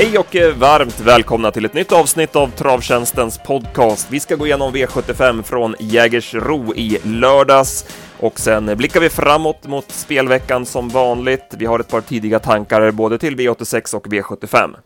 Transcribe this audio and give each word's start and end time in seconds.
Hej 0.00 0.18
och 0.18 0.36
eh, 0.36 0.54
varmt 0.56 1.00
välkomna 1.00 1.50
till 1.50 1.64
ett 1.64 1.74
nytt 1.74 1.92
avsnitt 1.92 2.36
av 2.36 2.48
Travtjänstens 2.48 3.38
podcast. 3.38 4.06
Vi 4.10 4.20
ska 4.20 4.36
gå 4.36 4.46
igenom 4.46 4.74
V75 4.74 5.42
från 5.42 5.74
Jägersro 5.78 6.74
i 6.74 6.98
lördags 7.04 7.98
och 8.18 8.40
sen 8.40 8.76
blickar 8.76 9.00
vi 9.00 9.08
framåt 9.08 9.66
mot 9.66 9.90
spelveckan 9.90 10.66
som 10.66 10.88
vanligt. 10.88 11.54
Vi 11.58 11.66
har 11.66 11.78
ett 11.78 11.88
par 11.88 12.00
tidiga 12.00 12.38
tankar 12.38 12.90
både 12.90 13.18
till 13.18 13.36
V86 13.36 13.94
och 13.94 14.06
V75. 14.06 14.76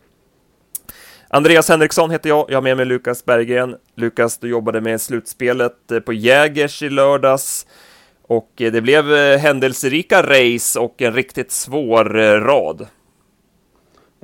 Andreas 1.28 1.68
Henriksson 1.68 2.10
heter 2.10 2.28
jag, 2.28 2.46
jag 2.48 2.56
har 2.56 2.62
med 2.62 2.76
mig 2.76 2.86
Lukas 2.86 3.24
Berggren. 3.24 3.76
Lukas, 3.96 4.38
du 4.38 4.48
jobbade 4.48 4.80
med 4.80 5.00
slutspelet 5.00 5.90
eh, 5.92 6.00
på 6.00 6.12
Jägers 6.12 6.82
i 6.82 6.90
lördags 6.90 7.66
och 8.28 8.50
eh, 8.60 8.72
det 8.72 8.80
blev 8.80 9.36
händelserika 9.38 10.22
race 10.22 10.80
och 10.80 11.02
en 11.02 11.14
riktigt 11.14 11.52
svår 11.52 12.04
rad. 12.40 12.86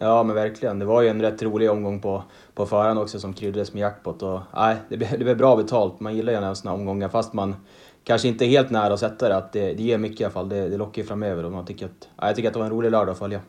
Ja, 0.03 0.23
men 0.23 0.35
verkligen. 0.37 0.79
Det 0.79 0.85
var 0.85 1.03
ju 1.03 1.09
en 1.09 1.23
rätt 1.23 1.43
rolig 1.43 1.71
omgång 1.71 2.01
på, 2.01 2.23
på 2.55 2.67
förhand 2.67 2.99
också 2.99 3.21
som 3.21 3.35
kryddades 3.35 3.73
med 3.73 3.81
jackpot. 3.81 4.23
Och, 4.23 4.41
nej, 4.55 4.77
det, 4.89 4.97
blev, 4.97 5.11
det 5.19 5.25
blev 5.25 5.37
bra 5.37 5.57
betalt. 5.57 6.01
Man 6.01 6.17
gillar 6.17 6.33
ju 6.33 6.55
sådana 6.55 6.79
omgångar 6.79 7.09
fast 7.09 7.33
man 7.33 7.57
kanske 8.05 8.29
inte 8.29 8.45
är 8.45 8.47
helt 8.47 8.71
nära 8.71 8.95
att 8.95 9.01
sätta 9.01 9.29
det. 9.29 9.37
Att 9.37 9.53
det, 9.53 9.73
det 9.73 9.83
ger 9.83 9.99
mycket 9.99 10.21
i 10.21 10.25
alla 10.25 10.33
fall. 10.33 10.49
Det, 10.49 10.69
det 10.69 10.77
lockar 10.77 11.03
ju 11.03 11.09
framöver 11.09 11.45
och 11.45 11.53
man 11.53 11.67
tycker 11.67 11.87
att, 11.87 12.09
nej, 12.17 12.29
jag 12.29 12.37
tycker 12.37 12.49
att 12.49 12.53
det 12.53 12.59
var 12.59 12.67
en 12.67 12.73
rolig 12.73 12.91
lördag 12.91 13.13
att 13.13 13.19
följa. 13.19 13.41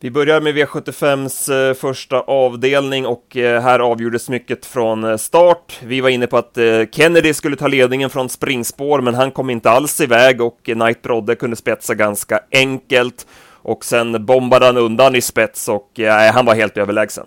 Vi 0.00 0.10
börjar 0.10 0.40
med 0.40 0.54
V75s 0.54 1.68
eh, 1.68 1.74
första 1.74 2.20
avdelning 2.20 3.06
och 3.06 3.36
eh, 3.36 3.62
här 3.62 3.78
avgjordes 3.78 4.28
mycket 4.28 4.66
från 4.66 5.04
eh, 5.04 5.16
start. 5.16 5.80
Vi 5.82 6.00
var 6.00 6.08
inne 6.08 6.26
på 6.26 6.36
att 6.36 6.58
Kennedy 6.92 7.34
skulle 7.34 7.56
ta 7.56 7.68
ledningen 7.68 8.10
från 8.10 8.28
springspår, 8.28 9.00
men 9.00 9.14
han 9.14 9.30
kom 9.30 9.50
inte 9.50 9.70
alls 9.70 10.00
iväg 10.00 10.40
och 10.40 10.58
Knight 10.62 11.02
Brodde 11.02 11.34
kunde 11.34 11.56
spetsa 11.56 11.94
ganska 11.94 12.40
enkelt 12.52 13.26
och 13.68 13.84
sen 13.84 14.26
bombade 14.26 14.66
han 14.66 14.76
undan 14.76 15.16
i 15.16 15.20
spets 15.20 15.68
och 15.68 16.00
eh, 16.00 16.04
ja, 16.04 16.32
han 16.32 16.46
var 16.46 16.54
helt 16.54 16.76
överlägsen. 16.76 17.26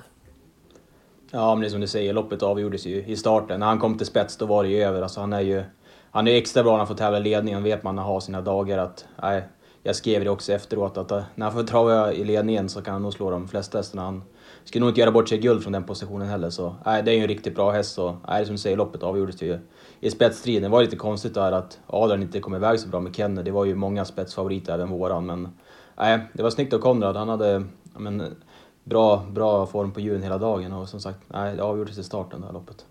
Ja, 1.31 1.56
men 1.56 1.61
det 1.61 1.67
är 1.67 1.70
som 1.70 1.81
du 1.81 1.88
säger, 1.88 2.14
loppet 2.14 2.44
avgjordes 2.44 2.86
ju 2.86 3.03
i 3.06 3.16
starten. 3.16 3.59
När 3.59 3.67
han 3.67 3.80
kom 3.80 3.98
till 3.98 4.08
spets, 4.08 4.38
då 4.38 4.45
var 4.45 4.64
det 4.64 4.70
ju 4.70 4.83
över. 4.83 5.02
Alltså, 5.02 5.20
han 5.20 5.33
är 5.33 5.42
ju 5.42 5.64
han 6.11 6.28
är 6.28 6.36
extra 6.36 6.64
bra 6.64 6.72
när 6.72 6.78
han 6.78 6.88
får 6.88 6.95
tävla 6.95 7.17
i 7.17 7.22
ledningen, 7.22 7.64
vet 7.64 7.83
man, 7.83 7.95
när 7.95 8.03
han 8.03 8.11
har 8.11 8.20
sina 8.20 8.42
dagar 8.42 8.78
att... 8.78 9.06
Nej, 9.22 9.44
jag 9.83 9.95
skrev 9.95 10.23
det 10.23 10.30
också 10.30 10.53
efteråt, 10.53 10.98
att 10.98 11.11
eh, 11.11 11.23
när 11.36 11.45
han 11.45 11.53
får 11.56 11.64
trava 11.64 12.14
i 12.14 12.23
ledningen 12.23 12.70
så 12.70 12.81
kan 12.81 12.94
han 12.94 13.02
nog 13.02 13.14
slå 13.14 13.30
de 13.30 13.48
flesta 13.48 13.78
hästarna. 13.78 14.03
Han 14.03 14.23
skulle 14.64 14.80
nog 14.80 14.89
inte 14.89 15.02
göra 15.02 15.11
bort 15.11 15.30
sig 15.30 15.38
guld 15.38 15.64
från 15.64 15.73
den 15.73 15.83
positionen 15.83 16.28
heller, 16.28 16.50
så 16.50 16.76
nej, 16.86 17.03
det 17.03 17.11
är 17.11 17.16
ju 17.16 17.22
en 17.22 17.28
riktigt 17.28 17.55
bra 17.55 17.72
häst. 17.72 17.94
Så, 17.94 18.17
nej, 18.28 18.45
som 18.45 18.55
du 18.55 18.61
säger, 18.61 18.78
loppet 18.78 19.03
avgjordes 19.03 19.42
ju 19.42 19.59
i 20.00 20.11
spetsstriden. 20.11 20.64
Det 20.64 20.70
var 20.70 20.81
lite 20.81 20.95
konstigt 20.95 21.33
där 21.33 21.52
att 21.52 21.80
Adrian 21.88 22.22
inte 22.22 22.39
kom 22.39 22.55
iväg 22.55 22.80
så 22.80 22.88
bra 22.88 23.00
med 23.00 23.16
Kenny. 23.16 23.44
Det 23.44 23.52
var 23.52 23.66
ju 23.66 23.76
många 23.76 24.05
spetsfavoriter, 24.05 24.73
även 24.73 24.89
våran, 24.89 25.26
men 25.26 25.50
nej, 25.97 26.20
det 26.34 26.44
var 26.44 26.50
snyggt 26.50 26.73
av 26.73 26.80
Konrad. 26.80 27.16
Han 27.16 27.30
hade 27.30 27.64
men, 27.97 28.36
bra, 28.84 29.25
bra 29.31 29.66
form 29.66 29.92
på 29.92 30.00
hjulen 30.00 30.23
hela 30.23 30.38
dagen 30.38 30.73
och 30.73 30.89
som 30.89 31.00
sagt, 31.00 31.20
nej, 31.28 31.56
det 31.56 31.64
avgjordes 31.64 31.98
i 31.98 32.03
starten 32.03 32.42
det 32.42 32.48
här 32.48 32.53
loppet. 32.53 32.86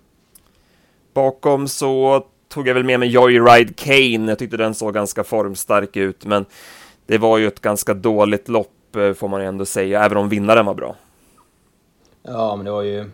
Bakom 1.15 1.69
så 1.69 2.25
tog 2.49 2.69
jag 2.69 2.75
väl 2.75 2.85
med 2.85 3.01
mig 3.01 3.09
Joyride 3.09 3.73
Kane. 3.77 4.31
Jag 4.31 4.39
tyckte 4.39 4.57
den 4.57 4.75
såg 4.75 4.95
ganska 4.95 5.25
formstark 5.25 5.97
ut, 5.97 6.25
men 6.25 6.45
det 7.07 7.19
var 7.19 7.39
ju 7.39 7.47
ett 7.47 7.61
ganska 7.61 7.95
dåligt 7.95 8.49
lopp 8.49 8.97
eh, 8.97 9.13
får 9.13 9.29
man 9.29 9.41
ju 9.41 9.47
ändå 9.47 9.65
säga, 9.65 10.05
även 10.05 10.19
om 10.19 10.29
vinnaren 10.29 10.67
var 10.67 10.75
bra. 10.75 10.97
Ja, 12.23 12.57
men 12.57 12.65
det 12.65 12.71
var 12.71 12.83
ju 12.83 13.11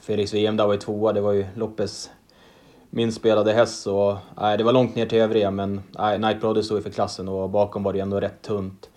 Felix 0.00 0.34
VM 0.34 0.56
där 0.56 0.66
var 0.66 0.72
ju 0.72 0.80
tvåa. 0.80 1.12
Det 1.12 1.20
var 1.20 1.32
ju 1.32 1.46
Loppes 1.54 2.10
minst 2.90 3.18
spelade 3.18 3.52
häst. 3.52 3.82
Så, 3.82 4.18
nej, 4.36 4.58
det 4.58 4.64
var 4.64 4.72
långt 4.72 4.94
ner 4.94 5.06
till 5.06 5.18
övriga, 5.18 5.50
men 5.50 5.82
nej, 5.98 6.18
Night 6.18 6.40
Brother 6.40 6.62
stod 6.62 6.78
ju 6.78 6.82
för 6.82 6.90
klassen 6.90 7.28
och 7.28 7.50
bakom 7.50 7.82
var 7.82 7.92
det 7.92 8.00
ändå 8.00 8.20
rätt 8.20 8.42
tunt. 8.42 8.90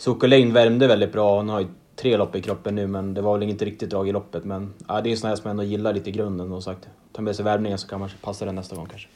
Sokolin 0.00 0.52
värmde 0.52 0.86
väldigt 0.86 1.12
bra. 1.12 1.36
Han 1.36 1.48
har 1.48 1.60
ju 1.60 1.66
tre 1.96 2.16
lopp 2.16 2.36
i 2.36 2.42
kroppen 2.42 2.74
nu, 2.74 2.86
men 2.86 3.14
det 3.14 3.20
var 3.20 3.34
väl 3.34 3.42
inget 3.42 3.62
riktigt 3.62 3.90
drag 3.90 4.08
i 4.08 4.12
loppet. 4.12 4.44
Men 4.44 4.74
ja, 4.88 5.00
det 5.00 5.08
är 5.08 5.10
en 5.10 5.16
sån 5.16 5.28
här 5.28 5.36
som 5.36 5.42
jag 5.44 5.50
ändå 5.50 5.62
gillar 5.62 5.92
lite 5.92 6.10
i 6.10 6.12
grunden. 6.12 6.52
Och 6.52 6.62
sagt, 6.62 6.88
ta 7.12 7.22
med 7.22 7.36
sig 7.36 7.44
värmningen 7.44 7.78
så 7.78 7.88
kan 7.88 8.00
man 8.00 8.08
passa 8.22 8.44
den 8.44 8.54
nästa 8.54 8.76
gång 8.76 8.86
kanske. 8.86 9.08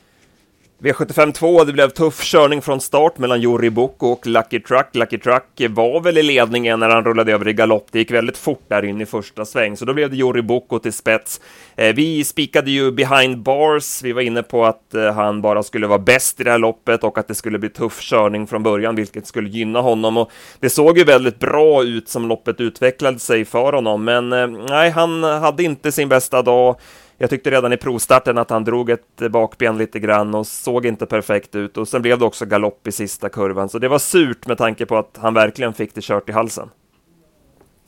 V75 0.85 1.33
2, 1.33 1.65
det 1.65 1.73
blev 1.73 1.91
tuff 1.91 2.23
körning 2.23 2.63
från 2.63 2.81
start 2.81 3.19
mellan 3.19 3.41
Jori 3.41 3.71
Boko 3.71 4.07
och 4.07 4.27
Lucky 4.27 4.61
Truck. 4.61 4.87
Lucky 4.93 5.19
Truck 5.19 5.45
var 5.71 6.01
väl 6.01 6.19
i 6.19 6.23
ledningen 6.23 6.81
när 6.81 6.89
han 6.89 7.05
rullade 7.05 7.33
över 7.33 7.49
i 7.49 7.53
galopp. 7.53 7.87
Det 7.91 7.99
gick 7.99 8.11
väldigt 8.11 8.37
fort 8.37 8.65
där 8.69 8.85
in 8.85 9.01
i 9.01 9.07
första 9.07 9.45
sväng, 9.45 9.77
så 9.77 9.85
då 9.85 9.95
blev 9.95 10.11
det 10.11 10.17
Jori 10.17 10.43
Boko 10.43 10.79
till 10.79 10.93
spets. 10.93 11.41
Eh, 11.77 11.95
vi 11.95 12.25
spikade 12.25 12.71
ju 12.71 12.91
behind 12.91 13.39
bars. 13.39 14.03
Vi 14.03 14.13
var 14.13 14.23
inne 14.23 14.43
på 14.43 14.65
att 14.65 14.95
eh, 14.95 15.13
han 15.13 15.43
bara 15.43 15.63
skulle 15.63 15.87
vara 15.87 15.99
bäst 15.99 16.41
i 16.41 16.45
det 16.45 16.51
här 16.51 16.59
loppet 16.59 17.05
och 17.05 17.19
att 17.19 17.29
det 17.29 17.35
skulle 17.35 17.59
bli 17.59 17.69
tuff 17.69 18.01
körning 18.01 18.47
från 18.47 18.63
början, 18.63 18.95
vilket 18.95 19.27
skulle 19.27 19.49
gynna 19.49 19.81
honom. 19.81 20.17
Och 20.17 20.31
det 20.61 20.71
såg 20.71 20.99
ju 20.99 21.05
väldigt 21.05 21.39
bra 21.39 21.85
ut 21.85 22.09
som 22.09 22.29
loppet 22.29 22.61
utvecklade 22.61 23.19
sig 23.19 23.45
för 23.45 23.73
honom, 23.73 24.05
men 24.05 24.33
eh, 24.33 24.47
nej, 24.47 24.91
han 24.91 25.23
hade 25.23 25.63
inte 25.63 25.93
sin 25.93 26.09
bästa 26.09 26.43
dag. 26.43 26.77
Jag 27.19 27.31
tyckte 27.31 27.51
redan 27.51 27.73
i 27.73 27.77
provstarten 27.77 28.39
att 28.39 28.51
han 28.51 28.65
drog 28.65 28.91
ett 28.91 29.31
bakben 29.31 29.79
lite 29.79 30.01
grann 30.01 30.35
och 30.35 30.47
såg 30.47 30.87
inte 30.87 31.07
perfekt 31.07 31.55
ut. 31.55 31.77
Och 31.77 31.89
sen 31.89 32.03
blev 32.03 32.19
det 32.19 32.25
också 32.25 32.47
galopp 32.47 32.87
i 32.87 32.93
sista 32.93 33.29
kurvan, 33.29 33.69
så 33.69 33.79
det 33.79 33.89
var 33.89 33.99
surt 33.99 34.47
med 34.47 34.59
tanke 34.59 34.87
på 34.87 34.97
att 34.97 35.19
han 35.21 35.35
verkligen 35.35 35.75
fick 35.75 35.95
det 35.95 36.01
kört 36.01 36.29
i 36.29 36.33
halsen. 36.33 36.71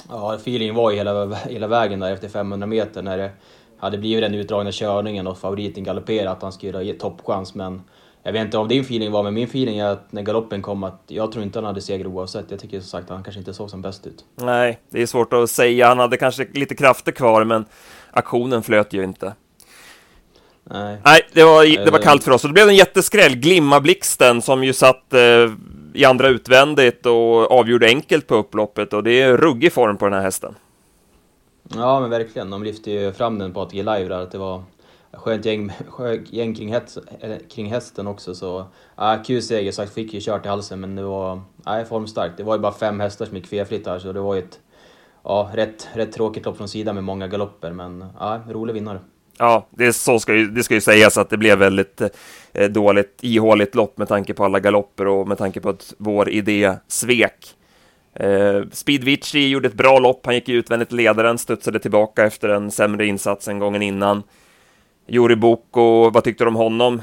Ja, 0.09 0.35
feelingen 0.35 0.75
var 0.75 0.91
ju 0.91 0.97
hela, 0.97 1.35
hela 1.35 1.67
vägen 1.67 2.01
där 2.01 2.13
efter 2.13 2.29
500 2.29 2.67
meter 2.67 3.03
när 3.03 3.19
det 3.19 3.31
hade 3.79 3.99
blivit 3.99 4.25
den 4.25 4.35
utdragna 4.35 4.73
körningen 4.73 5.27
och 5.27 5.39
favoriten 5.39 5.85
galopperade 5.85 6.31
att 6.31 6.43
han 6.43 6.53
skulle 6.53 6.85
ge 6.85 6.93
toppchans, 6.93 7.55
men 7.55 7.83
jag 8.27 8.33
vet 8.33 8.45
inte 8.45 8.59
om 8.59 8.69
din 8.69 8.81
feeling 8.81 9.13
var, 9.13 9.23
men 9.23 9.35
min 9.35 9.45
feeling 9.45 9.79
är 9.79 9.87
att 9.87 10.13
när 10.13 10.23
galoppen 10.23 10.63
kom 10.63 10.85
att 10.85 11.03
jag 11.07 11.33
tror 11.33 11.45
inte 11.45 11.59
han 11.59 11.65
hade 11.65 11.81
seger 11.81 12.07
oavsett. 12.07 12.51
Jag 12.51 12.61
tycker 12.61 12.81
som 12.81 12.89
sagt 12.89 13.05
att 13.05 13.11
han 13.11 13.25
kanske 13.25 13.39
inte 13.39 13.55
såg 13.55 13.71
som 13.71 13.83
bäst 13.83 14.07
ut. 14.07 14.25
Nej, 14.35 14.81
det 14.91 15.03
är 15.03 15.07
svårt 15.07 15.33
att 15.33 15.51
säga. 15.51 15.89
Han 15.89 15.99
hade 15.99 16.17
kanske 16.17 16.47
lite 16.53 16.75
krafter 16.75 17.13
kvar, 17.13 17.45
men 17.45 17.65
aktionen 18.11 18.63
flöt 18.63 18.93
ju 18.93 19.05
inte. 19.05 19.35
Nej, 20.65 20.99
Nej 21.05 21.21
det, 21.33 21.45
var, 21.45 21.85
det 21.85 21.91
var 21.91 21.99
kallt 21.99 22.25
för 22.25 22.31
oss. 22.31 22.45
Och 22.45 22.51
det 22.51 22.55
blev 22.55 22.69
en 22.69 22.77
jätteskräll. 22.77 23.37
Glimma-blixten 23.37 24.43
som 24.43 24.65
ju 24.65 24.73
satt 24.73 25.13
eh, 25.15 25.21
i 25.95 26.05
andra 26.05 26.29
utvändigt 26.29 27.07
och 27.07 27.53
avgjorde 27.53 27.87
enkelt 27.87 28.27
på 28.27 28.35
upploppet. 28.35 28.93
Och 28.93 29.03
det 29.03 29.23
är 29.23 29.37
ruggig 29.37 29.73
form 29.73 29.97
på 29.97 30.05
den 30.05 30.15
här 30.15 30.23
hästen. 30.23 30.55
Ja, 31.75 32.01
men 32.01 32.11
verkligen. 32.11 32.51
De 32.51 32.63
lyfte 32.63 32.91
ju 32.91 33.13
fram 33.13 33.39
den 33.39 33.53
på 33.53 33.61
ATG 33.61 33.83
Live 33.83 34.09
där, 34.09 34.21
att 34.21 34.33
det 34.33 34.39
var 34.39 34.63
skönt 35.17 35.45
gäng, 35.45 35.73
gäng 36.31 36.55
kring, 36.55 36.73
häst, 36.73 36.99
kring 37.51 37.67
hästen 37.67 38.07
också. 38.07 38.35
Så 38.35 38.67
ja, 38.97 39.23
kul 39.27 39.43
seger, 39.43 39.73
sagt 39.73 39.95
fick 39.95 40.15
ju 40.15 40.21
kört 40.21 40.47
i 40.47 40.49
halsen, 40.49 40.81
men 40.81 40.97
det 40.97 41.03
var 41.03 41.41
ja, 41.65 41.85
formstarkt. 41.85 42.37
Det 42.37 42.43
var 42.43 42.55
ju 42.55 42.61
bara 42.61 42.73
fem 42.73 43.01
hästar 43.01 43.27
som 43.27 43.37
gick 43.37 43.47
felfritt 43.47 43.87
här, 43.87 43.99
så 43.99 44.13
det 44.13 44.21
var 44.21 44.35
ju 44.35 44.43
ett 44.43 44.61
ja, 45.25 45.51
rätt, 45.55 45.89
rätt 45.93 46.13
tråkigt 46.13 46.45
lopp 46.45 46.57
från 46.57 46.69
sidan 46.69 46.95
med 46.95 47.05
många 47.05 47.29
galopper, 47.29 47.73
men 47.73 48.05
ja, 48.19 48.41
rolig 48.49 48.75
vinnare. 48.75 49.01
Ja, 49.39 49.67
det, 49.71 49.93
så 49.93 50.19
ska 50.19 50.35
ju, 50.35 50.47
det 50.47 50.63
ska 50.63 50.75
ju 50.75 50.81
sägas 50.81 51.19
att 51.19 51.31
det 51.31 51.37
blev 51.37 51.59
väldigt 51.59 52.01
eh, 52.53 52.69
dåligt, 52.71 53.19
ihåligt 53.21 53.75
lopp 53.75 53.99
med 53.99 54.09
tanke 54.09 54.35
på 54.35 54.45
alla 54.45 54.61
galopper 54.61 55.07
och 55.07 55.29
med 55.29 55.39
tanke 55.39 55.61
på 55.61 55.69
att 55.69 55.95
vår 55.99 56.29
idé 56.31 56.75
svek. 56.89 57.55
Eh, 58.15 58.63
Speedvici 58.73 59.49
gjorde 59.49 59.69
ett 59.69 59.75
bra 59.75 59.99
lopp, 59.99 60.27
han 60.27 60.35
gick 60.35 60.49
utvändigt 60.49 60.93
ledaren, 60.93 61.39
studsade 61.39 61.79
tillbaka 61.79 62.25
efter 62.25 62.49
en 62.49 62.71
sämre 62.71 63.07
insats 63.07 63.49
en 63.49 63.59
gången 63.59 63.83
innan. 63.83 64.23
Jori 65.09 65.37
Boko, 65.37 66.11
vad 66.11 66.25
tyckte 66.25 66.45
du 66.45 66.49
om 66.49 66.55
honom? 66.55 67.03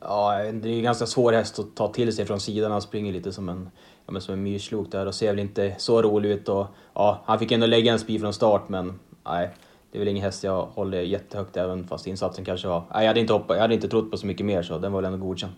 Ja, 0.00 0.38
det 0.52 0.68
är 0.68 0.76
en 0.76 0.82
ganska 0.82 1.06
svår 1.06 1.32
häst 1.32 1.58
att 1.58 1.76
ta 1.76 1.88
till 1.88 2.12
sig 2.12 2.26
från 2.26 2.40
sidan. 2.40 2.72
Han 2.72 2.82
springer 2.82 3.12
lite 3.12 3.32
som 3.32 3.48
en, 3.48 3.70
ja, 4.06 4.12
men 4.12 4.22
som 4.22 4.34
en 4.34 4.42
myrslok 4.42 4.92
där 4.92 5.06
och 5.06 5.14
ser 5.14 5.30
väl 5.30 5.38
inte 5.38 5.74
så 5.78 6.02
rolig 6.02 6.30
ut. 6.30 6.48
Och, 6.48 6.66
ja, 6.94 7.22
han 7.24 7.38
fick 7.38 7.52
ändå 7.52 7.66
lägga 7.66 7.92
en 7.92 7.98
speed 7.98 8.20
från 8.20 8.32
start, 8.32 8.68
men 8.68 9.00
nej, 9.24 9.50
det 9.90 9.98
är 9.98 10.00
väl 10.00 10.08
ingen 10.08 10.22
häst 10.22 10.44
jag 10.44 10.66
håller 10.66 11.00
jättehögt 11.00 11.56
även 11.56 11.88
fast 11.88 12.06
insatsen 12.06 12.44
kanske 12.44 12.68
var... 12.68 12.82
Nej, 12.92 13.02
jag 13.02 13.08
hade 13.08 13.20
inte, 13.20 13.32
hoppat, 13.32 13.56
jag 13.56 13.62
hade 13.62 13.74
inte 13.74 13.88
trott 13.88 14.10
på 14.10 14.16
så 14.16 14.26
mycket 14.26 14.46
mer, 14.46 14.62
så 14.62 14.78
den 14.78 14.92
var 14.92 15.02
väl 15.02 15.12
ändå 15.12 15.26
godkänd. 15.26 15.52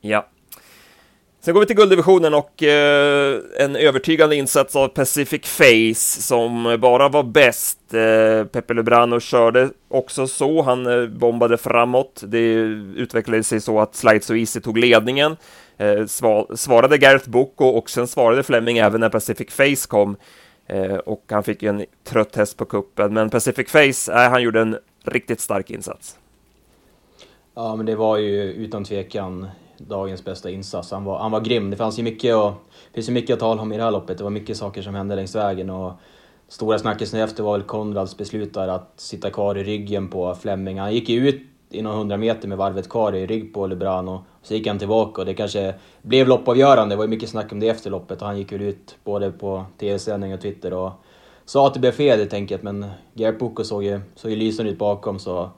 Ja, 0.00 0.26
Sen 1.46 1.54
går 1.54 1.60
vi 1.60 1.66
till 1.66 1.76
gulddivisionen 1.76 2.34
och 2.34 2.62
eh, 2.62 3.40
en 3.58 3.76
övertygande 3.76 4.36
insats 4.36 4.76
av 4.76 4.88
Pacific 4.88 5.46
Face 5.46 6.22
som 6.22 6.78
bara 6.80 7.08
var 7.08 7.22
bäst. 7.22 7.94
Eh, 7.94 8.44
Pepe 8.44 8.74
Lebrano 8.74 9.20
körde 9.20 9.70
också 9.88 10.26
så, 10.26 10.62
han 10.62 10.86
eh, 10.86 11.08
bombade 11.08 11.58
framåt. 11.58 12.22
Det 12.26 12.52
utvecklade 12.96 13.42
sig 13.42 13.60
så 13.60 13.80
att 13.80 13.94
Slide 13.94 14.20
So 14.20 14.34
Easy 14.34 14.60
tog 14.60 14.78
ledningen. 14.78 15.36
Eh, 15.76 16.06
svarade 16.56 16.98
Gareth 16.98 17.30
Boko 17.30 17.64
och 17.64 17.90
sen 17.90 18.06
svarade 18.06 18.42
Fleming 18.42 18.78
även 18.78 19.00
när 19.00 19.08
Pacific 19.08 19.50
Face 19.50 19.88
kom. 19.88 20.16
Eh, 20.66 20.94
och 20.96 21.24
han 21.30 21.42
fick 21.42 21.62
en 21.62 21.84
trött 22.04 22.36
häst 22.36 22.56
på 22.56 22.64
kuppen, 22.64 23.14
men 23.14 23.30
Pacific 23.30 23.70
Face, 23.70 24.12
eh, 24.12 24.30
han 24.30 24.42
gjorde 24.42 24.60
en 24.60 24.78
riktigt 25.04 25.40
stark 25.40 25.70
insats. 25.70 26.18
Ja, 27.54 27.76
men 27.76 27.86
det 27.86 27.96
var 27.96 28.16
ju 28.16 28.42
utan 28.42 28.84
tvekan 28.84 29.48
dagens 29.78 30.24
bästa 30.24 30.50
insats. 30.50 30.90
Han 30.90 31.04
var, 31.04 31.18
han 31.18 31.30
var 31.30 31.40
grym. 31.40 31.70
Det 31.70 31.76
fanns 31.76 31.98
ju 31.98 32.02
mycket, 32.02 32.36
och, 32.36 32.52
finns 32.92 33.08
ju 33.08 33.12
mycket 33.12 33.34
att 33.34 33.40
tala 33.40 33.62
om 33.62 33.72
i 33.72 33.76
det 33.76 33.82
här 33.82 33.90
loppet. 33.90 34.18
Det 34.18 34.24
var 34.24 34.30
mycket 34.30 34.56
saker 34.56 34.82
som 34.82 34.94
hände 34.94 35.16
längs 35.16 35.34
vägen. 35.34 35.70
Och 35.70 35.92
stora 36.48 36.78
snackisen 36.78 37.20
efter 37.20 37.42
var 37.42 37.52
väl 37.52 37.62
Konrads 37.62 38.16
beslut 38.16 38.54
där 38.54 38.68
att 38.68 38.92
sitta 38.96 39.30
kvar 39.30 39.58
i 39.58 39.64
ryggen 39.64 40.08
på 40.08 40.34
Fleming. 40.34 40.78
Han 40.78 40.94
gick 40.94 41.08
ju 41.08 41.28
ut 41.28 41.42
i 41.70 41.82
några 41.82 41.96
hundra 41.96 42.16
meter 42.16 42.48
med 42.48 42.58
varvet 42.58 42.88
kvar 42.88 43.12
i 43.12 43.26
rygg 43.26 43.54
på 43.54 43.66
Lebrano. 43.66 44.24
så 44.42 44.54
gick 44.54 44.66
han 44.66 44.78
tillbaka 44.78 45.20
och 45.20 45.26
det 45.26 45.34
kanske 45.34 45.74
blev 46.02 46.28
loppavgörande. 46.28 46.92
Det 46.92 46.96
var 46.96 47.04
ju 47.04 47.10
mycket 47.10 47.28
snack 47.28 47.52
om 47.52 47.60
det 47.60 47.68
efter 47.68 47.90
loppet 47.90 48.20
och 48.20 48.26
han 48.26 48.38
gick 48.38 48.52
väl 48.52 48.62
ut 48.62 48.96
både 49.04 49.30
på 49.30 49.64
tv-sändning 49.78 50.34
och 50.34 50.40
Twitter 50.40 50.72
och 50.72 50.92
sa 51.44 51.66
att 51.66 51.74
det 51.74 51.80
blev 51.80 51.92
fel 51.92 52.18
helt 52.18 52.32
enkelt. 52.32 52.62
Men 52.62 52.86
Gert 53.14 53.42
såg 53.62 53.84
ju, 53.84 54.00
såg 54.14 54.30
ju 54.30 54.36
lysande 54.36 54.72
ut 54.72 54.78
bakom 54.78 55.18
så 55.18 55.50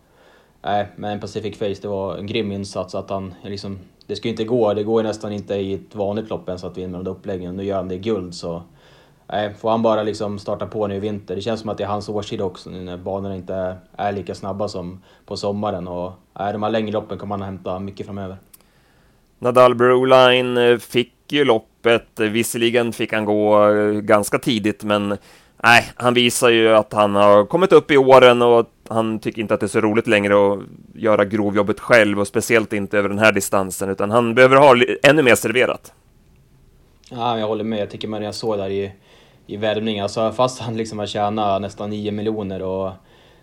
nej, 0.62 0.88
men 0.96 1.20
Pacific 1.20 1.58
Face 1.58 1.82
det 1.82 1.88
var 1.88 2.16
en 2.16 2.26
grym 2.26 2.52
insats. 2.52 2.94
Att 2.94 3.10
han 3.10 3.34
liksom, 3.42 3.78
det 4.08 4.16
ska 4.16 4.28
ju 4.28 4.30
inte 4.30 4.44
gå, 4.44 4.74
det 4.74 4.82
går 4.82 5.02
ju 5.02 5.08
nästan 5.08 5.32
inte 5.32 5.54
i 5.54 5.74
ett 5.74 5.94
vanligt 5.94 6.30
lopp 6.30 6.48
ens 6.48 6.64
att 6.64 6.78
vinna 6.78 6.96
med 6.96 7.04
de 7.04 7.10
uppläggen. 7.10 7.56
Nu 7.56 7.64
gör 7.64 7.76
han 7.76 7.88
det 7.88 7.94
i 7.94 7.98
guld 7.98 8.34
så 8.34 8.62
Nej, 9.32 9.54
får 9.54 9.70
han 9.70 9.82
bara 9.82 10.02
liksom 10.02 10.38
starta 10.38 10.66
på 10.66 10.86
nu 10.86 10.94
i 10.94 10.98
vinter. 10.98 11.36
Det 11.36 11.42
känns 11.42 11.60
som 11.60 11.68
att 11.68 11.78
det 11.78 11.84
är 11.84 11.88
hans 11.88 12.08
årstid 12.08 12.40
också 12.40 12.70
nu 12.70 12.80
när 12.80 12.96
banorna 12.96 13.36
inte 13.36 13.76
är, 13.96 14.12
lika 14.12 14.34
snabba 14.34 14.68
som 14.68 15.02
på 15.26 15.36
sommaren. 15.36 15.88
Och 15.88 16.12
är 16.34 16.52
de 16.52 16.62
här 16.62 16.70
längre 16.70 16.92
loppen 16.92 17.18
kommer 17.18 17.34
han 17.34 17.42
hämta 17.42 17.78
mycket 17.78 18.06
framöver. 18.06 18.36
Nadal 19.38 19.74
Broline 19.74 20.56
eh, 20.56 20.78
fick 20.78 21.14
ju 21.28 21.44
loppet, 21.44 22.20
eh, 22.20 22.26
visserligen 22.26 22.92
fick 22.92 23.12
han 23.12 23.24
gå 23.24 23.68
eh, 23.68 23.90
ganska 23.92 24.38
tidigt, 24.38 24.84
men 24.84 25.08
nej, 25.62 25.92
han 25.96 26.14
visar 26.14 26.48
ju 26.48 26.68
att 26.74 26.92
han 26.92 27.14
har 27.14 27.44
kommit 27.44 27.72
upp 27.72 27.90
i 27.90 27.96
åren 27.96 28.42
och 28.42 28.66
han 28.90 29.18
tycker 29.18 29.42
inte 29.42 29.54
att 29.54 29.60
det 29.60 29.66
är 29.66 29.68
så 29.68 29.80
roligt 29.80 30.06
längre 30.06 30.52
att 30.52 30.58
göra 30.94 31.24
grovjobbet 31.24 31.80
själv 31.80 32.20
och 32.20 32.26
speciellt 32.26 32.72
inte 32.72 32.98
över 32.98 33.08
den 33.08 33.18
här 33.18 33.32
distansen, 33.32 33.90
utan 33.90 34.10
han 34.10 34.34
behöver 34.34 34.56
ha 34.56 34.76
ännu 35.02 35.22
mer 35.22 35.34
serverat. 35.34 35.92
Ja, 37.10 37.38
jag 37.38 37.46
håller 37.46 37.64
med. 37.64 37.78
Jag 37.78 37.90
tycker 37.90 38.08
man 38.08 38.22
jag 38.22 38.34
såg 38.34 38.58
där 38.58 38.70
i 38.70 38.92
i 39.48 39.56
värmningen. 39.56 40.02
Alltså 40.02 40.32
fast 40.32 40.60
han 40.60 40.76
liksom 40.76 40.98
har 40.98 41.06
tjänat 41.06 41.62
nästan 41.62 41.90
9 41.90 42.12
miljoner 42.12 42.62
och 42.62 42.92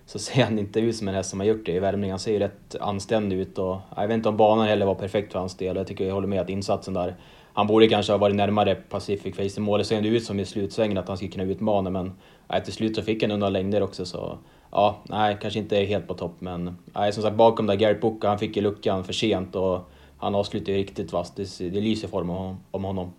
så 0.06 0.20
ser 0.20 0.44
han 0.44 0.60
inte 0.60 0.80
ut 0.80 0.96
som 0.96 1.08
en 1.08 1.16
häst 1.16 1.30
som 1.30 1.40
har 1.40 1.48
gjort 1.48 1.66
det 1.66 1.72
i 1.72 1.80
värmningen. 1.80 2.10
Han 2.10 2.20
ser 2.20 2.32
ju 2.32 2.40
rätt 2.40 2.76
anständig 2.80 3.40
ut 3.40 3.58
och 3.58 3.78
jag 3.96 4.08
vet 4.08 4.16
inte 4.16 4.30
om 4.30 4.38
banan 4.38 4.68
heller 4.68 4.86
var 4.86 4.96
perfekt 4.96 5.32
för 5.32 5.40
hans 5.40 5.58
del. 5.58 5.76
Jag 5.76 5.88
tycker 5.88 6.06
jag 6.06 6.14
håller 6.14 6.28
med 6.28 6.42
att 6.42 6.50
insatsen 6.50 6.94
där, 6.94 7.16
han 7.56 7.68
borde 7.68 7.88
kanske 7.88 8.14
ha 8.14 8.18
varit 8.18 8.36
närmare 8.36 8.76
Pacific 8.76 9.36
Face 9.36 9.58
i 9.58 9.60
mål. 9.60 9.80
Det 9.80 9.86
såg 9.86 9.98
ändå 9.98 10.10
ut 10.10 10.24
som 10.24 10.40
i 10.40 10.46
slutsvängen 10.46 10.98
att 10.98 11.08
han 11.08 11.18
skulle 11.18 11.32
kunna 11.32 11.44
utmana 11.44 11.90
men 11.90 12.12
nej, 12.48 12.64
till 12.64 12.74
slut 12.74 12.96
så 12.96 13.02
fick 13.02 13.24
han 13.24 13.32
undan 13.32 13.54
längder 13.54 13.84
också 13.84 14.06
så 14.06 14.38
ja, 14.72 15.04
nej, 15.10 15.38
kanske 15.42 15.60
inte 15.60 15.78
helt 15.78 16.08
på 16.08 16.14
topp 16.14 16.36
men 16.40 16.78
nej, 16.96 17.14
som 17.14 17.24
sagt 17.24 17.36
bakom 17.36 17.68
där 17.68 17.76
Garrett 17.76 18.02
Booker, 18.02 18.28
han 18.28 18.40
fick 18.40 18.56
ju 18.56 18.62
luckan 18.62 19.04
för 19.04 19.14
sent 19.14 19.56
och 19.56 19.90
han 20.18 20.36
avslutade 20.36 20.72
ju 20.72 20.78
riktigt 20.78 21.14
vasst. 21.14 21.36
Det, 21.36 21.70
det 21.70 21.82
lyser 21.82 22.08
form 22.08 22.30
om 22.72 22.84
honom. 22.84 23.14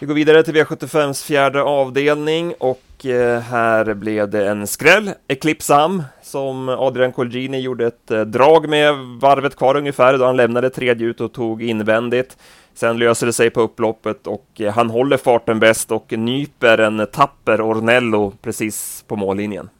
Vi 0.00 0.06
går 0.06 0.14
vidare 0.14 0.42
till 0.42 0.54
V75s 0.54 1.24
fjärde 1.24 1.62
avdelning 1.62 2.54
och 2.58 3.06
eh, 3.06 3.40
här 3.40 3.94
blev 3.94 4.30
det 4.30 4.48
en 4.48 4.66
skräll. 4.66 5.10
Eclipsam 5.28 6.02
som 6.22 6.68
Adrian 6.68 7.12
Colgjini 7.12 7.60
gjorde 7.60 7.86
ett 7.86 8.10
eh, 8.10 8.20
drag 8.20 8.68
med 8.68 8.94
varvet 9.20 9.56
kvar 9.56 9.76
ungefär 9.76 10.18
då 10.18 10.24
han 10.24 10.36
lämnade 10.36 10.70
tredje 10.70 11.06
ut 11.06 11.20
och 11.20 11.32
tog 11.32 11.62
invändigt. 11.62 12.36
Sen 12.74 12.98
löser 12.98 13.26
det 13.26 13.32
sig 13.32 13.50
på 13.50 13.60
upploppet 13.60 14.26
och 14.26 14.60
eh, 14.60 14.72
han 14.72 14.90
håller 14.90 15.16
farten 15.16 15.60
bäst 15.60 15.92
och 15.92 16.12
nyper 16.12 16.78
en 16.78 17.06
tapper 17.12 17.70
Ornello 17.70 18.32
precis 18.42 19.04
på 19.06 19.16
mållinjen. 19.16 19.70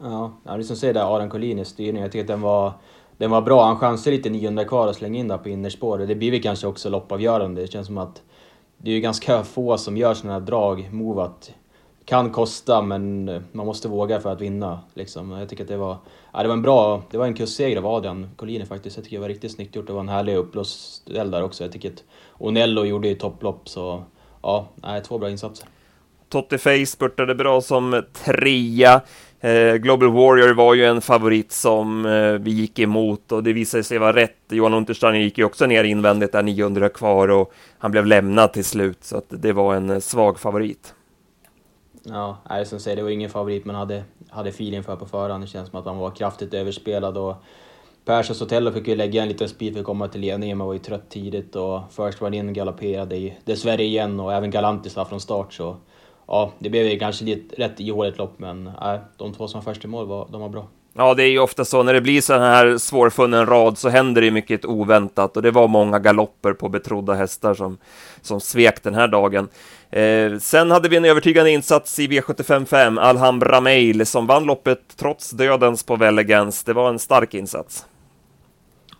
Ja, 0.00 0.32
det 0.44 0.64
som 0.64 0.76
säger 0.76 0.94
där, 0.94 1.14
Adrian 1.14 1.30
Collinis 1.30 1.68
styrning, 1.68 2.02
jag 2.02 2.12
tycker 2.12 2.24
att 2.24 2.28
den 2.28 2.40
var 2.40 2.72
den 3.16 3.30
var 3.30 3.40
bra. 3.42 3.64
Han 3.64 3.78
chansade 3.78 4.16
lite 4.16 4.30
900 4.30 4.64
kvar 4.64 4.88
och 4.88 4.94
slängde 4.94 5.18
in 5.18 5.28
där 5.28 5.38
på 5.38 5.48
innerspår. 5.48 5.98
Det 5.98 6.14
blir 6.14 6.30
väl 6.30 6.42
kanske 6.42 6.66
också 6.66 6.88
loppavgörande. 6.88 7.60
Det 7.60 7.66
känns 7.66 7.86
som 7.86 7.98
att 7.98 8.22
det 8.86 8.92
är 8.92 8.94
ju 8.94 9.00
ganska 9.00 9.44
få 9.44 9.78
som 9.78 9.96
gör 9.96 10.14
sådana 10.14 10.38
här 10.38 10.46
drag, 10.46 10.88
move 10.92 11.22
att 11.22 11.50
kan 12.04 12.30
kosta 12.30 12.82
men 12.82 13.28
eh, 13.28 13.42
man 13.52 13.66
måste 13.66 13.88
våga 13.88 14.20
för 14.20 14.32
att 14.32 14.40
vinna. 14.40 14.80
Liksom. 14.94 15.30
Jag 15.30 15.48
tycker 15.48 15.64
att 15.64 15.68
det 15.68 15.76
var, 15.76 15.96
ja, 16.32 16.42
det 16.42 16.48
var 16.48 16.54
en 16.54 16.62
bra, 16.62 17.02
det 17.10 17.18
var 17.18 17.26
en 17.26 17.34
kustseger 17.34 17.76
av 17.76 17.86
Adrian 17.86 18.30
Collini 18.36 18.66
faktiskt. 18.66 18.96
Jag 18.96 19.04
tycker 19.04 19.16
det 19.16 19.20
var 19.20 19.28
riktigt 19.28 19.52
snyggt 19.52 19.76
gjort. 19.76 19.86
Det 19.86 19.92
var 19.92 20.00
en 20.00 20.08
härlig 20.08 20.36
uppblåsduell 20.36 21.30
där 21.30 21.42
också. 21.42 21.64
Jag 21.64 21.72
tycker 21.72 21.92
att 21.92 22.04
Onello 22.38 22.84
gjorde 22.84 23.08
ju 23.08 23.14
topplopp 23.14 23.68
så 23.68 24.02
ja, 24.42 24.68
nej, 24.74 25.02
två 25.02 25.18
bra 25.18 25.30
insatser. 25.30 25.68
Totti 26.28 26.58
Face 26.58 26.86
spurtade 26.86 27.34
bra 27.34 27.60
som 27.60 28.02
trea. 28.12 29.00
Eh, 29.40 29.74
Global 29.74 30.08
Warrior 30.08 30.54
var 30.54 30.74
ju 30.74 30.84
en 30.84 31.00
favorit 31.00 31.52
som 31.52 32.06
eh, 32.06 32.32
vi 32.32 32.50
gick 32.50 32.78
emot 32.78 33.32
och 33.32 33.42
det 33.42 33.52
visade 33.52 33.84
sig 33.84 33.98
vara 33.98 34.16
rätt. 34.16 34.36
Johan 34.48 34.74
Untersteiner 34.74 35.18
gick 35.18 35.38
ju 35.38 35.44
också 35.44 35.66
ner 35.66 35.84
invändigt 35.84 36.32
där 36.32 36.42
900 36.42 36.88
kvar 36.88 37.28
och 37.28 37.52
han 37.78 37.90
blev 37.90 38.06
lämnad 38.06 38.52
till 38.52 38.64
slut 38.64 39.04
så 39.04 39.16
att 39.16 39.26
det 39.28 39.52
var 39.52 39.74
en 39.74 39.90
eh, 39.90 39.98
svag 39.98 40.38
favorit. 40.38 40.94
Ja, 42.02 42.38
nej, 42.50 42.66
som 42.66 42.80
säger, 42.80 42.96
det 42.96 43.02
var 43.02 43.10
ingen 43.10 43.30
favorit 43.30 43.64
man 43.64 43.76
hade, 43.76 44.04
hade 44.28 44.48
feeling 44.48 44.82
för 44.82 44.96
på 44.96 45.06
förhand. 45.06 45.44
Det 45.44 45.48
känns 45.48 45.70
som 45.70 45.78
att 45.78 45.86
han 45.86 45.98
var 45.98 46.10
kraftigt 46.10 46.54
överspelad 46.54 47.16
och 47.16 47.34
Persson 48.04 48.36
Sotello 48.36 48.72
fick 48.72 48.88
ju 48.88 48.96
lägga 48.96 49.22
en 49.22 49.28
liten 49.28 49.48
speed 49.48 49.72
för 49.72 49.80
att 49.80 49.86
komma 49.86 50.08
till 50.08 50.20
ledningen, 50.20 50.58
men 50.58 50.66
var 50.66 50.74
ju 50.74 50.78
trött 50.78 51.10
tidigt 51.10 51.56
och 51.56 51.80
först 51.90 52.20
var 52.20 52.34
in 52.34 52.52
galopperade 52.52 53.32
dessvärre 53.44 53.82
igen 53.82 54.20
och 54.20 54.32
även 54.32 54.50
Galantis 54.50 54.96
var 54.96 55.04
från 55.04 55.20
start 55.20 55.52
så 55.52 55.76
ja, 56.26 56.52
det 56.58 56.70
blev 56.70 56.86
ju 56.86 56.98
kanske 56.98 57.24
lite 57.24 57.56
rätt 57.56 57.80
ihåligt 57.80 58.18
lopp, 58.18 58.38
men 58.38 58.66
äh, 58.66 58.94
de 59.16 59.34
två 59.34 59.48
som 59.48 59.60
var 59.60 59.72
först 59.72 59.84
i 59.84 59.88
mål 59.88 60.06
var, 60.06 60.28
de 60.32 60.40
var 60.40 60.48
bra. 60.48 60.66
Ja, 60.98 61.14
det 61.14 61.22
är 61.22 61.28
ju 61.28 61.38
ofta 61.38 61.64
så 61.64 61.82
när 61.82 61.94
det 61.94 62.00
blir 62.00 62.20
så 62.20 62.38
här 62.38 62.78
svårfunnen 62.78 63.46
rad 63.46 63.78
så 63.78 63.88
händer 63.88 64.22
det 64.22 64.30
mycket 64.30 64.64
oväntat 64.64 65.36
och 65.36 65.42
det 65.42 65.50
var 65.50 65.68
många 65.68 65.98
galopper 65.98 66.52
på 66.52 66.68
betrodda 66.68 67.14
hästar 67.14 67.54
som, 67.54 67.78
som 68.22 68.40
svek 68.40 68.82
den 68.82 68.94
här 68.94 69.08
dagen. 69.08 69.48
Eh, 69.90 70.38
sen 70.38 70.70
hade 70.70 70.88
vi 70.88 70.96
en 70.96 71.04
övertygande 71.04 71.50
insats 71.50 71.98
i 71.98 72.06
V755, 72.06 73.00
Alhambra 73.00 73.60
Mail, 73.60 74.06
som 74.06 74.26
vann 74.26 74.44
loppet 74.44 74.96
trots 74.96 75.30
dödens 75.30 75.82
på 75.82 75.96
Vellegans. 75.96 76.64
Det 76.64 76.72
var 76.72 76.88
en 76.88 76.98
stark 76.98 77.34
insats. 77.34 77.86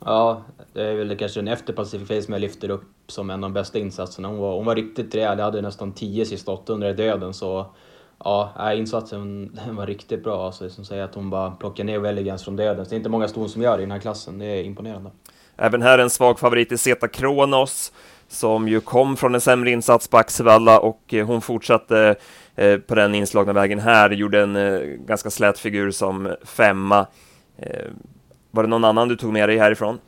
Ja, 0.06 0.42
det 0.72 0.82
är 0.82 0.94
väl 0.94 1.16
kanske 1.16 1.40
den 1.40 1.48
efter 1.48 1.72
Pacific 1.72 2.08
Face 2.08 2.22
som 2.22 2.32
jag 2.32 2.40
lyfter 2.40 2.70
upp 2.70 2.82
som 3.06 3.30
en 3.30 3.44
av 3.44 3.50
de 3.50 3.52
bästa 3.52 3.78
insatserna. 3.78 4.28
Hon 4.28 4.38
var, 4.38 4.56
hon 4.56 4.64
var 4.64 4.74
riktigt 4.74 5.14
rejäl, 5.14 5.38
jag 5.38 5.44
hade 5.44 5.62
nästan 5.62 5.92
10 5.92 6.24
sista 6.24 6.52
800 6.52 6.90
i 6.90 6.92
döden 6.92 7.34
så 7.34 7.66
ja, 8.24 8.72
insatsen 8.72 9.54
den 9.66 9.76
var 9.76 9.86
riktigt 9.86 10.24
bra. 10.24 10.46
Alltså, 10.46 10.70
som 10.70 10.84
säger 10.84 11.04
att 11.04 11.14
hon 11.14 11.30
bara 11.30 11.50
plockar 11.50 11.84
ner 11.84 11.98
Welligans 11.98 12.44
från 12.44 12.56
döden. 12.56 12.86
Det 12.88 12.94
är 12.94 12.96
inte 12.96 13.08
många 13.08 13.28
ston 13.28 13.48
som 13.48 13.62
gör 13.62 13.76
det 13.76 13.82
i 13.82 13.84
den 13.84 13.92
här 13.92 13.98
klassen, 13.98 14.38
det 14.38 14.46
är 14.46 14.62
imponerande. 14.62 15.10
Även 15.56 15.82
här 15.82 15.98
en 15.98 16.10
svag 16.10 16.38
favorit 16.38 16.72
i 16.72 16.78
Zeta 16.78 17.08
Kronos 17.08 17.92
som 18.28 18.68
ju 18.68 18.80
kom 18.80 19.16
från 19.16 19.34
en 19.34 19.40
sämre 19.40 19.70
insats 19.70 20.08
på 20.08 20.16
Axevalla 20.16 20.80
och 20.80 21.14
eh, 21.14 21.26
hon 21.26 21.40
fortsatte 21.40 22.14
eh, 22.54 22.78
på 22.78 22.94
den 22.94 23.14
inslagna 23.14 23.52
vägen 23.52 23.78
här, 23.78 24.10
gjorde 24.10 24.42
en 24.42 24.56
eh, 24.56 24.80
ganska 24.80 25.30
slät 25.30 25.58
figur 25.58 25.90
som 25.90 26.34
femma. 26.44 27.06
Var 28.56 28.62
det 28.62 28.68
någon 28.68 28.84
annan 28.84 29.08
du 29.08 29.16
tog 29.16 29.32
med 29.32 29.48
dig 29.48 29.58
härifrån? 29.58 29.98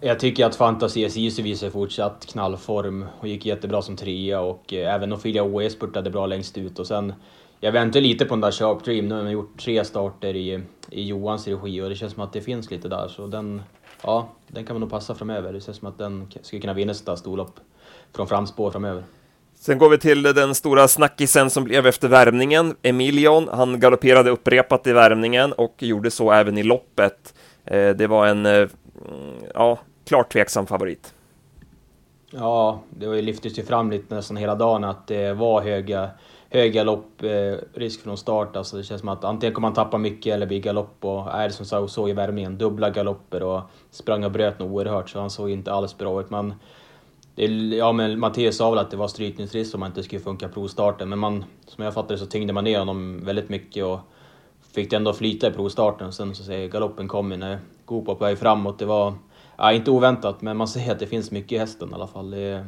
Jag 0.00 0.20
tycker 0.20 0.46
att 0.46 0.56
Fantasy 0.56 1.04
SJC 1.04 1.38
visar 1.38 1.70
fortsatt 1.70 2.26
knallform 2.26 3.04
och 3.20 3.28
gick 3.28 3.46
jättebra 3.46 3.82
som 3.82 3.96
trea 3.96 4.40
och 4.40 4.74
eh, 4.74 4.94
även 4.94 5.12
Ophelia 5.12 5.42
OE 5.42 5.70
spurtade 5.70 6.10
bra 6.10 6.26
längst 6.26 6.58
ut 6.58 6.78
och 6.78 6.86
sen 6.86 7.12
jag 7.60 7.72
väntar 7.72 8.00
lite 8.00 8.24
på 8.24 8.34
den 8.34 8.40
där 8.40 8.50
Sharp 8.50 8.84
Dream. 8.84 9.08
Nu 9.08 9.14
har 9.14 9.22
man 9.22 9.32
gjort 9.32 9.60
tre 9.60 9.84
starter 9.84 10.36
i, 10.36 10.62
i 10.90 11.06
Johans 11.06 11.48
regi 11.48 11.80
och 11.82 11.88
det 11.88 11.94
känns 11.94 12.12
som 12.12 12.22
att 12.22 12.32
det 12.32 12.40
finns 12.40 12.70
lite 12.70 12.88
där 12.88 13.08
så 13.08 13.26
den, 13.26 13.62
ja, 14.02 14.28
den 14.46 14.64
kan 14.64 14.74
man 14.74 14.80
nog 14.80 14.90
passa 14.90 15.14
framöver. 15.14 15.52
Det 15.52 15.60
känns 15.60 15.76
som 15.76 15.88
att 15.88 15.98
den 15.98 16.30
skulle 16.42 16.60
kunna 16.60 16.74
vinna 16.74 16.94
sitt 16.94 17.18
storlopp 17.18 17.60
från 18.12 18.26
framspår 18.26 18.70
framöver. 18.70 19.04
Sen 19.60 19.78
går 19.78 19.88
vi 19.88 19.98
till 19.98 20.22
den 20.22 20.54
stora 20.54 20.88
snackisen 20.88 21.50
som 21.50 21.64
blev 21.64 21.86
efter 21.86 22.08
värmningen. 22.08 22.76
Emilion, 22.82 23.48
han 23.52 23.80
galopperade 23.80 24.30
upprepat 24.30 24.86
i 24.86 24.92
värmningen 24.92 25.52
och 25.52 25.74
gjorde 25.78 26.10
så 26.10 26.32
även 26.32 26.58
i 26.58 26.62
loppet. 26.62 27.34
Eh, 27.64 27.90
det 27.90 28.06
var 28.06 28.26
en, 28.26 28.46
eh, 28.46 28.52
mm, 28.52 28.68
ja, 29.54 29.78
klart 30.04 30.32
tveksam 30.32 30.66
favorit. 30.66 31.14
Ja, 32.30 32.80
det 32.90 33.22
lyftes 33.22 33.58
ju 33.58 33.62
fram 33.62 33.90
lite 33.90 34.14
nästan 34.14 34.36
hela 34.36 34.54
dagen 34.54 34.84
att 34.84 35.06
det 35.06 35.32
var 35.32 35.62
höga, 35.62 36.10
höga 36.50 36.82
lopp, 36.82 37.22
eh, 37.22 37.88
från 38.02 38.16
start. 38.16 38.56
Alltså 38.56 38.76
det 38.76 38.82
känns 38.82 39.00
som 39.00 39.08
att 39.08 39.24
antingen 39.24 39.54
kommer 39.54 39.68
man 39.68 39.74
tappa 39.74 39.98
mycket 39.98 40.34
eller 40.34 40.46
bli 40.46 40.60
galopp 40.60 41.04
och 41.04 41.34
är 41.34 41.48
det 41.48 41.54
som 41.54 41.66
så, 41.66 41.88
så 41.88 42.08
i 42.08 42.12
värmningen, 42.12 42.58
dubbla 42.58 42.90
galopper 42.90 43.42
och 43.42 43.60
sprang 43.90 44.24
och 44.24 44.30
bröt 44.30 44.58
nog 44.58 44.72
oerhört 44.72 45.10
så 45.10 45.20
han 45.20 45.30
såg 45.30 45.50
inte 45.50 45.72
alls 45.72 45.98
bra 45.98 46.20
ut. 46.20 46.30
Men 46.30 46.54
det, 47.38 47.76
ja, 47.76 47.92
men 47.92 48.20
Mattias 48.20 48.56
sa 48.56 48.70
väl 48.70 48.78
att 48.78 48.90
det 48.90 48.96
var 48.96 49.08
strykningsrisk 49.08 49.74
om 49.74 49.80
man 49.80 49.90
inte 49.90 50.02
skulle 50.02 50.20
funka 50.20 50.48
provstarten, 50.48 51.08
men 51.08 51.18
man, 51.18 51.44
som 51.66 51.84
jag 51.84 51.94
fattade 51.94 52.18
så 52.18 52.26
tyngde 52.26 52.52
man 52.52 52.64
ner 52.64 52.78
honom 52.78 53.24
väldigt 53.24 53.48
mycket 53.48 53.84
och 53.84 54.00
fick 54.72 54.90
det 54.90 54.96
ändå 54.96 55.12
flyta 55.12 55.48
i 55.48 55.50
provstarten. 55.50 56.12
Sen 56.12 56.34
så 56.34 56.44
säger 56.44 56.68
galoppen 56.68 57.08
kom 57.08 57.30
ju 57.30 57.36
när 57.36 57.58
Goop 57.84 58.06
på 58.06 58.14
väg 58.14 58.38
framåt. 58.38 58.78
Det 58.78 58.84
var 58.84 59.14
ja, 59.56 59.72
inte 59.72 59.90
oväntat, 59.90 60.42
men 60.42 60.56
man 60.56 60.68
ser 60.68 60.92
att 60.92 60.98
det 60.98 61.06
finns 61.06 61.30
mycket 61.30 61.52
i 61.52 61.58
hästen 61.58 61.90
i 61.90 61.94
alla 61.94 62.06
fall. 62.06 62.30
Det 62.30 62.40
är 62.40 62.66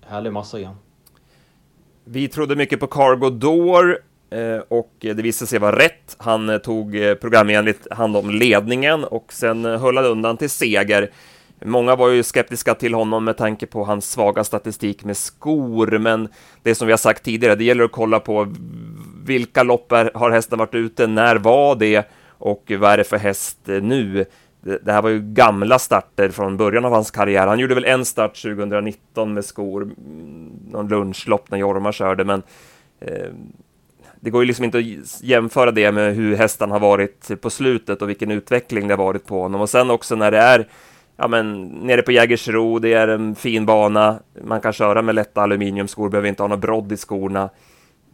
härlig 0.00 0.32
massa 0.32 0.58
igen. 0.58 0.74
Vi 2.04 2.28
trodde 2.28 2.56
mycket 2.56 2.80
på 2.80 2.86
Cargo 2.86 3.30
Door 3.30 3.98
eh, 4.30 4.58
och 4.68 4.92
det 5.00 5.14
visade 5.14 5.48
sig 5.48 5.58
vara 5.58 5.78
rätt. 5.78 6.16
Han 6.18 6.48
eh, 6.48 6.58
tog 6.58 6.96
eh, 6.96 7.14
programenligt 7.14 7.92
hand 7.92 8.16
om 8.16 8.30
ledningen 8.30 9.04
och 9.04 9.32
sen 9.32 9.64
höll 9.64 9.96
han 9.96 10.06
undan 10.06 10.36
till 10.36 10.50
seger. 10.50 11.10
Många 11.64 11.96
var 11.96 12.08
ju 12.08 12.22
skeptiska 12.22 12.74
till 12.74 12.94
honom 12.94 13.24
med 13.24 13.36
tanke 13.36 13.66
på 13.66 13.84
hans 13.84 14.10
svaga 14.10 14.44
statistik 14.44 15.04
med 15.04 15.16
skor, 15.16 15.98
men 15.98 16.28
det 16.62 16.74
som 16.74 16.86
vi 16.86 16.92
har 16.92 16.98
sagt 16.98 17.24
tidigare, 17.24 17.54
det 17.54 17.64
gäller 17.64 17.84
att 17.84 17.92
kolla 17.92 18.20
på 18.20 18.54
vilka 19.24 19.62
lopp 19.62 19.92
har 20.14 20.30
hästen 20.30 20.58
varit 20.58 20.74
ute, 20.74 21.06
när 21.06 21.36
var 21.36 21.74
det 21.74 22.08
och 22.28 22.72
vad 22.78 22.92
är 22.92 22.96
det 22.96 23.04
för 23.04 23.18
häst 23.18 23.58
nu? 23.64 24.24
det, 24.62 24.92
här 24.92 25.02
var 25.02 25.10
ju 25.10 25.20
gamla 25.20 25.78
starter 25.78 26.28
från 26.28 26.56
början 26.56 26.84
av 26.84 26.92
hans 26.92 27.10
karriär. 27.10 27.46
Han 27.46 27.58
gjorde 27.58 27.74
väl 27.74 27.84
en 27.84 28.04
start 28.04 28.42
2019 28.42 29.34
med 29.34 29.44
skor, 29.44 29.82
mm, 29.82 30.50
någon 30.70 30.88
lunchlopp 30.88 31.50
när 31.50 31.58
Jorma 31.58 31.92
körde, 31.92 32.24
men 32.24 32.42
eh, 33.00 33.30
det 34.20 34.30
går 34.30 34.42
ju 34.42 34.46
liksom 34.46 34.64
inte 34.64 34.78
att 34.78 35.22
jämföra 35.22 35.70
det 35.70 35.92
med 35.92 36.14
hur 36.14 36.36
hästen 36.36 36.70
har 36.70 36.80
varit 36.80 37.40
på 37.40 37.50
slutet 37.50 38.02
och 38.02 38.08
vilken 38.08 38.30
utveckling 38.30 38.88
det 38.88 38.94
har 38.94 39.04
varit 39.04 39.26
på 39.26 39.42
honom. 39.42 39.60
Och 39.60 39.70
sen 39.70 39.90
också 39.90 40.16
när 40.16 40.30
det 40.30 40.38
är 40.38 40.68
ja, 41.16 41.28
men, 41.28 41.62
nere 41.62 42.02
på 42.02 42.12
Jägersro, 42.12 42.78
det 42.78 42.92
är 42.92 43.08
en 43.08 43.34
fin 43.34 43.66
bana, 43.66 44.18
man 44.44 44.60
kan 44.60 44.72
köra 44.72 45.02
med 45.02 45.14
lätta 45.14 45.42
aluminiumskor, 45.42 46.08
behöver 46.08 46.28
inte 46.28 46.42
ha 46.42 46.48
något 46.48 46.60
brodd 46.60 46.92
i 46.92 46.96
skorna. 46.96 47.50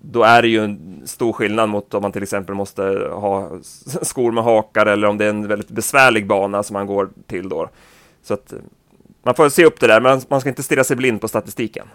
Då 0.01 0.23
är 0.23 0.43
det 0.43 0.49
ju 0.49 0.65
en 0.65 1.03
stor 1.07 1.33
skillnad 1.33 1.69
mot 1.69 1.95
om 1.95 2.03
man 2.03 2.13
till 2.13 2.23
exempel 2.23 2.55
måste 2.55 2.83
ha 3.13 3.51
skor 4.03 4.33
med 4.33 4.45
hakar 4.45 4.87
eller 4.87 5.09
om 5.09 5.19
det 5.19 5.25
är 5.25 5.31
en 5.31 5.49
väldigt 5.49 5.71
besvärlig 5.71 6.27
bana 6.27 6.63
som 6.63 6.75
man 6.75 6.87
går 6.87 7.09
till 7.27 7.49
då. 7.49 7.69
Så 8.23 8.35
att 8.35 8.55
man 9.23 9.35
får 9.35 9.49
se 9.49 9.65
upp 9.65 9.81
det 9.81 9.87
där, 9.87 10.01
men 10.01 10.21
man 10.29 10.41
ska 10.41 10.49
inte 10.49 10.63
stirra 10.63 10.85
sig 10.85 10.97
blind 10.97 11.21
på 11.21 11.29
statistiken. 11.29 11.87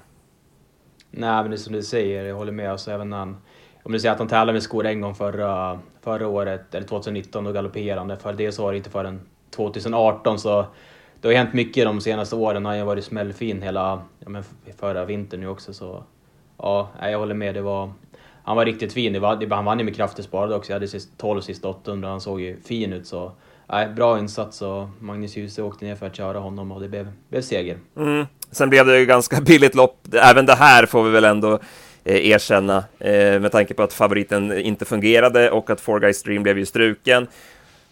Nej, 1.11 1.41
men 1.41 1.51
det 1.51 1.55
är 1.55 1.57
som 1.57 1.73
du 1.73 1.83
säger, 1.83 2.25
jag 2.25 2.35
håller 2.35 2.51
med. 2.51 2.71
Alltså, 2.71 2.91
även 2.91 3.09
när 3.09 3.17
han, 3.17 3.37
om 3.83 3.91
du 3.91 3.99
säger 3.99 4.13
att 4.13 4.19
han 4.19 4.27
tävlade 4.27 4.53
med 4.53 4.63
skor 4.63 4.85
en 4.85 5.01
gång 5.01 5.15
förra, 5.15 5.79
förra 6.01 6.27
året, 6.27 6.75
eller 6.75 6.87
2019, 6.87 7.47
och 7.47 7.53
galopperande. 7.53 8.17
För 8.17 8.33
det 8.33 8.51
så 8.51 8.63
var 8.63 8.71
det 8.71 8.77
inte 8.77 8.89
förrän 8.89 9.21
2018, 9.55 10.39
så 10.39 10.65
det 11.29 11.35
har 11.35 11.43
hänt 11.43 11.53
mycket 11.53 11.85
de 11.85 12.01
senaste 12.01 12.35
åren. 12.35 12.65
Han 12.65 12.79
har 12.79 12.85
varit 12.85 13.03
smällfin 13.03 13.61
hela 13.61 14.01
ja, 14.19 14.29
men 14.29 14.43
förra 14.79 15.05
vintern 15.05 15.39
nu 15.39 15.47
också. 15.47 15.73
Så 15.73 16.03
ja, 16.57 16.89
jag 17.01 17.19
håller 17.19 17.35
med. 17.35 17.55
Det 17.55 17.61
var, 17.61 17.91
han 18.43 18.55
var 18.55 18.65
riktigt 18.65 18.93
fin. 18.93 19.13
Det 19.13 19.19
var, 19.19 19.49
han 19.49 19.65
vann 19.65 19.79
ju 19.79 19.85
med 19.85 19.95
krafter 19.95 20.23
sparade 20.23 20.55
också. 20.55 20.71
Jag 20.71 20.75
hade 20.75 20.87
sist 20.87 21.09
12 21.17 21.41
sista 21.41 21.67
800. 21.67 22.09
Han 22.09 22.21
såg 22.21 22.41
ju 22.41 22.57
fin 22.61 22.93
ut. 22.93 23.07
Så 23.07 23.31
nej, 23.67 23.87
bra 23.87 24.19
insats 24.19 24.61
och 24.61 24.87
Magnus 24.99 25.37
Djuse 25.37 25.61
åkte 25.61 25.85
ner 25.85 25.95
för 25.95 26.07
att 26.07 26.15
köra 26.15 26.39
honom 26.39 26.71
och 26.71 26.81
det 26.81 26.89
blev, 26.89 27.07
blev 27.29 27.41
seger. 27.41 27.77
Mm. 27.97 28.25
Sen 28.51 28.69
blev 28.69 28.85
det 28.85 28.99
ju 28.99 29.05
ganska 29.05 29.41
billigt 29.41 29.75
lopp. 29.75 30.07
Även 30.13 30.45
det 30.45 30.55
här 30.55 30.85
får 30.85 31.03
vi 31.03 31.09
väl 31.11 31.25
ändå 31.25 31.59
eh, 32.03 32.27
erkänna 32.27 32.83
eh, 32.99 33.39
med 33.39 33.51
tanke 33.51 33.73
på 33.73 33.83
att 33.83 33.93
favoriten 33.93 34.57
inte 34.57 34.85
fungerade 34.85 35.51
och 35.51 35.69
att 35.69 35.81
Four 35.81 35.99
Guys 35.99 36.23
Dream 36.23 36.43
blev 36.43 36.57
ju 36.57 36.65
struken. 36.65 37.27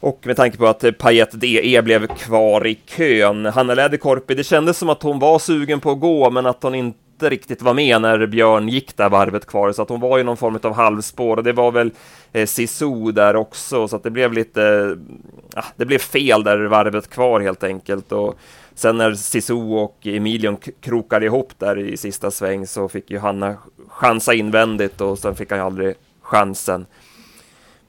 Och 0.02 0.20
med 0.24 0.36
tanke 0.36 0.58
på 0.58 0.68
att 0.68 0.84
eh, 0.84 0.92
Payet 0.92 1.42
DE 1.42 1.82
blev 1.82 2.08
kvar 2.08 2.68
i 2.68 2.76
kön. 2.76 3.46
Hanna 3.46 3.74
Läderkorpi, 3.74 4.36
det 4.36 4.44
kändes 4.44 4.78
som 4.78 4.90
att 4.90 5.04
hon 5.04 5.20
var 5.20 5.40
sugen 5.40 5.80
på 5.80 5.92
att 5.92 6.00
gå, 6.00 6.30
men 6.30 6.46
att 6.46 6.64
hon 6.64 6.76
inte 6.76 7.30
riktigt 7.30 7.62
var 7.62 7.74
med 7.74 8.02
när 8.02 8.26
Björn 8.26 8.70
gick 8.70 8.98
där 8.98 9.10
varvet 9.10 9.46
kvar, 9.46 9.72
så 9.72 9.82
att 9.82 9.90
hon 9.90 10.00
var 10.00 10.20
i 10.20 10.24
någon 10.24 10.38
form 10.38 10.60
av 10.64 10.74
halvspår 10.74 11.38
och 11.38 11.44
det 11.44 11.54
var 11.54 11.72
väl 11.72 11.92
eh, 12.34 12.46
Sisu 12.46 13.12
där 13.12 13.36
också, 13.36 13.88
så 13.88 13.96
att 13.96 14.04
det 14.04 14.10
blev 14.10 14.34
lite, 14.34 14.64
eh, 14.64 15.60
ah, 15.60 15.66
det 15.76 15.86
blev 15.86 16.00
fel 16.00 16.44
där 16.44 16.58
varvet 16.58 17.10
kvar 17.10 17.40
helt 17.40 17.64
enkelt. 17.64 18.12
Och 18.12 18.36
sen 18.76 18.98
när 18.98 19.14
Sisu 19.14 19.54
och 19.54 19.98
Emilion 20.04 20.58
krokade 20.82 21.26
ihop 21.26 21.54
där 21.58 21.80
i 21.80 21.98
sista 21.98 22.32
sväng 22.32 22.68
så 22.68 22.90
fick 22.90 23.12
ju 23.12 23.20
Hanna 23.20 23.58
chansa 23.88 24.34
invändigt 24.34 25.02
och 25.02 25.20
sen 25.20 25.36
fick 25.36 25.50
han 25.50 25.60
ju 25.60 25.66
aldrig 25.66 25.96
chansen. 26.22 26.86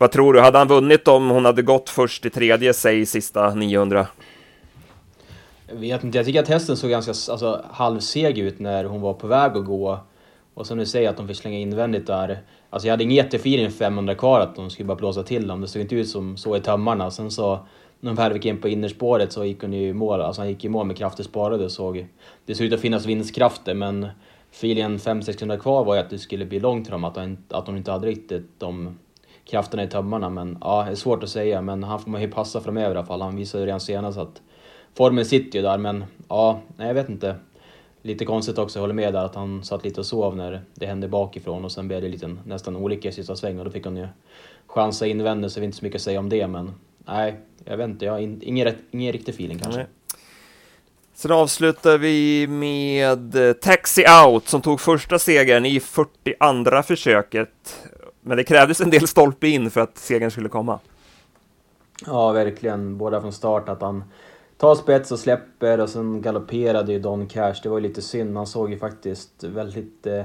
Vad 0.03 0.11
tror 0.11 0.33
du, 0.33 0.41
hade 0.41 0.59
han 0.59 0.69
vunnit 0.69 1.09
om 1.09 1.31
hon 1.31 1.45
hade 1.45 1.63
gått 1.63 1.91
först 1.91 2.27
i 2.27 2.31
tredje, 2.31 2.75
säg 2.75 3.07
sista 3.07 3.55
900? 3.55 4.07
Jag 5.69 5.75
vet 5.75 6.05
inte, 6.05 6.19
jag 6.19 6.27
tycker 6.27 6.43
att 6.43 6.49
hästen 6.49 6.77
såg 6.77 6.91
ganska 6.91 7.33
alltså, 7.33 7.65
halvseg 7.71 8.39
ut 8.39 8.59
när 8.59 8.85
hon 8.85 9.01
var 9.01 9.15
på 9.15 9.27
väg 9.27 9.57
att 9.57 9.65
gå. 9.65 9.99
Och 10.55 10.67
som 10.67 10.79
du 10.79 10.87
säger 10.87 11.11
att 11.11 11.17
de 11.17 11.29
fick 11.29 11.37
slänga 11.37 11.59
invändigt 11.59 12.07
där. 12.07 12.39
Alltså 12.71 12.89
jag 12.89 12.93
hade 12.93 13.05
ingen 13.05 13.17
jättefeeling 13.17 13.71
500 13.71 14.15
kvar 14.15 14.41
att 14.41 14.57
de 14.57 14.71
skulle 14.71 14.87
bara 14.87 14.97
blåsa 14.97 15.23
till 15.23 15.47
dem. 15.47 15.61
Det 15.61 15.69
såg 15.69 15.83
inte 15.83 15.95
ut 15.95 16.09
som 16.09 16.37
så 16.37 16.57
i 16.57 16.61
tömmarna. 16.61 17.11
Sen 17.11 17.31
så 17.31 17.59
när 18.01 18.11
de 18.11 18.17
väl 18.17 18.33
gick 18.33 18.47
in 18.47 18.61
på 18.61 18.69
innerspåret 18.69 19.33
så 19.33 19.45
gick 19.45 19.63
hon 19.63 19.73
ju 19.73 19.89
i 19.89 19.93
mål. 19.93 20.21
Alltså 20.21 20.41
han 20.41 20.49
gick 20.49 20.65
i 20.65 20.69
mål 20.69 20.87
med 20.87 20.97
krafter 20.97 21.25
sparade 21.25 21.65
och 21.65 21.73
såg... 21.73 22.07
Det 22.47 22.55
såg 22.55 22.67
ut 22.67 22.73
att 22.73 22.81
finnas 22.81 23.07
vinstkrafter 23.07 23.75
men 23.75 24.07
feelingen 24.53 24.99
500-600 24.99 25.59
kvar 25.59 25.85
var 25.85 25.95
ju 25.95 26.01
att 26.01 26.11
det 26.11 26.19
skulle 26.19 26.45
bli 26.45 26.61
långt 26.61 26.87
för 26.87 26.93
dem. 26.93 27.05
Att, 27.05 27.19
att 27.49 27.67
de 27.67 27.77
inte 27.77 27.91
hade 27.91 28.07
riktigt 28.07 28.47
de 28.59 28.99
krafterna 29.45 29.85
i 29.85 29.89
tömmarna. 29.89 30.31
Men 30.31 30.59
ja, 30.61 30.83
det 30.85 30.91
är 30.91 30.95
svårt 30.95 31.23
att 31.23 31.31
säga. 31.31 31.63
Men 31.63 31.83
han 31.83 32.01
får 32.01 32.11
man 32.11 32.21
ju 32.21 32.31
passa 32.31 32.61
framöver 32.61 32.95
i 32.95 32.99
alla 32.99 33.07
fall. 33.07 33.21
Han 33.21 33.37
visade 33.37 33.63
ju 33.63 33.67
redan 33.67 33.81
senast 33.81 34.19
att 34.19 34.43
formen 34.95 35.25
sitter 35.25 35.59
ju 35.59 35.63
där. 35.63 35.79
Men 35.79 36.05
ja, 36.29 36.61
nej, 36.77 36.87
jag 36.87 36.95
vet 36.95 37.09
inte. 37.09 37.37
Lite 38.05 38.25
konstigt 38.25 38.59
också, 38.59 38.79
jag 38.79 38.83
håller 38.83 38.95
med 38.95 39.13
där 39.13 39.25
att 39.25 39.35
han 39.35 39.65
satt 39.65 39.85
lite 39.85 40.01
och 40.01 40.07
sov 40.07 40.37
när 40.37 40.63
det 40.75 40.87
hände 40.87 41.09
bakifrån 41.09 41.65
och 41.65 41.73
sen 41.73 41.89
blev 41.89 42.03
det 42.03 42.09
lite 42.09 42.37
nästan 42.47 42.77
olika 42.77 43.09
i 43.09 43.13
sista 43.13 43.37
svängen 43.37 43.59
och 43.59 43.65
då 43.65 43.71
fick 43.71 43.85
han 43.85 43.97
ju 43.97 44.09
chansa 44.67 45.07
invändigt 45.07 45.53
så 45.53 45.61
det 45.61 45.65
är 45.65 45.67
inte 45.67 45.79
så 45.79 45.85
mycket 45.85 45.97
att 45.97 46.03
säga 46.03 46.19
om 46.19 46.29
det 46.29 46.47
men 46.47 46.75
nej, 47.07 47.35
jag 47.65 47.77
vet 47.77 47.89
inte, 47.89 48.05
jag 48.05 48.13
har 48.13 48.19
ingen, 48.19 48.77
ingen 48.91 49.13
riktig 49.13 49.35
feeling 49.35 49.59
kanske. 49.59 49.81
Nej. 49.81 49.89
Sen 51.15 51.33
avslutar 51.33 51.99
vi 51.99 52.47
med 52.47 53.35
Taxi 53.61 54.05
Out 54.27 54.49
som 54.49 54.63
tog 54.63 54.81
första 54.81 55.19
segern 55.19 55.67
i 55.67 55.81
42 55.81 56.83
försöket. 56.83 57.89
Men 58.25 58.37
det 58.37 58.45
krävdes 58.45 58.81
en 58.81 58.91
del 58.91 59.09
stolpe 59.09 59.49
in 59.49 59.71
för 59.71 59.81
att 59.81 59.99
segern 59.99 60.31
skulle 60.31 60.49
komma. 60.49 60.81
Ja, 62.07 62.33
verkligen. 62.33 62.99
Båda 62.99 63.21
från 63.21 63.33
start 63.33 63.69
att 63.69 63.83
han 63.83 64.05
tar 64.57 64.75
spets 64.75 65.13
och 65.13 65.19
släpper 65.19 65.81
och 65.81 65.89
sen 65.89 66.23
galopperade 66.23 66.93
ju 66.93 66.99
Don 66.99 67.27
Cash. 67.27 67.55
Det 67.63 67.69
var 67.69 67.79
ju 67.79 67.83
lite 67.83 68.03
synd. 68.03 68.33
Man 68.33 68.47
såg 68.47 68.71
ju 68.71 68.79
faktiskt 68.79 69.45
väldigt... 69.45 70.07
Eh, 70.07 70.25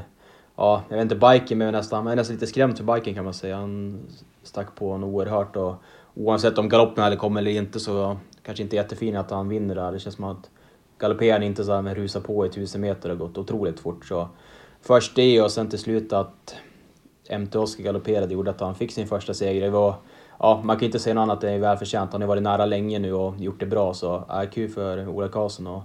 ja, 0.56 0.84
jag 0.90 0.98
vet 0.98 1.12
inte, 1.12 1.16
biken 1.16 1.58
men 1.58 1.74
nästan, 1.74 2.04
man 2.04 2.12
är 2.12 2.16
nästan 2.16 2.36
lite 2.36 2.48
skrämd 2.48 2.78
för 2.78 2.96
biken 2.96 3.14
kan 3.14 3.24
man 3.24 3.34
säga. 3.34 3.58
Han 3.58 4.00
stack 4.44 4.76
på 4.76 4.92
honom 4.92 5.10
oerhört 5.10 5.56
och 5.56 5.76
oavsett 6.14 6.58
om 6.58 6.70
galoppen 6.70 7.04
hade 7.04 7.16
kommit 7.16 7.42
eller 7.42 7.52
inte 7.52 7.80
så 7.80 8.18
kanske 8.44 8.64
inte 8.64 8.76
jättefin 8.76 9.16
att 9.16 9.32
han 9.32 9.50
vinner 9.50 9.76
där. 9.76 9.92
Det 9.92 10.00
känns 10.00 10.16
som 10.16 10.26
att 10.26 10.50
galopperade 10.98 11.46
inte 11.46 11.64
så 11.64 11.74
här 11.74 11.82
med 11.82 11.98
rusa 11.98 12.22
på 12.22 12.46
i 12.46 12.50
tusen 12.50 12.82
meter 12.82 13.10
och 13.10 13.18
gått 13.18 13.38
otroligt 13.38 13.80
fort. 13.80 14.06
Så 14.06 14.30
först 14.82 15.16
det 15.16 15.42
och 15.42 15.52
sen 15.52 15.70
till 15.70 15.80
slut 15.80 16.14
att 16.14 16.56
MT 17.30 17.56
Oskar 17.56 17.84
galopperade 17.84 18.34
gjorde 18.34 18.52
att 18.52 18.60
han 18.60 18.76
fick 18.76 18.92
sin 18.92 19.08
första 19.08 19.34
seger. 19.34 19.62
Det 19.62 19.70
var, 19.70 19.96
ja, 20.40 20.62
man 20.64 20.78
kan 20.78 20.86
inte 20.86 21.00
säga 21.00 21.14
något 21.14 21.22
annat 21.22 21.44
än 21.44 21.62
välförtjänt. 21.62 22.12
Han 22.12 22.22
har 22.22 22.28
varit 22.28 22.44
nära 22.44 22.66
länge 22.66 23.00
nu 23.00 23.14
och 23.14 23.40
gjort 23.40 23.60
det 23.60 23.66
bra, 23.66 23.94
så 23.94 24.24
ja, 24.28 24.46
kul 24.54 24.70
för 24.70 25.08
Ola 25.08 25.28
Karlsson 25.28 25.68
och 25.68 25.84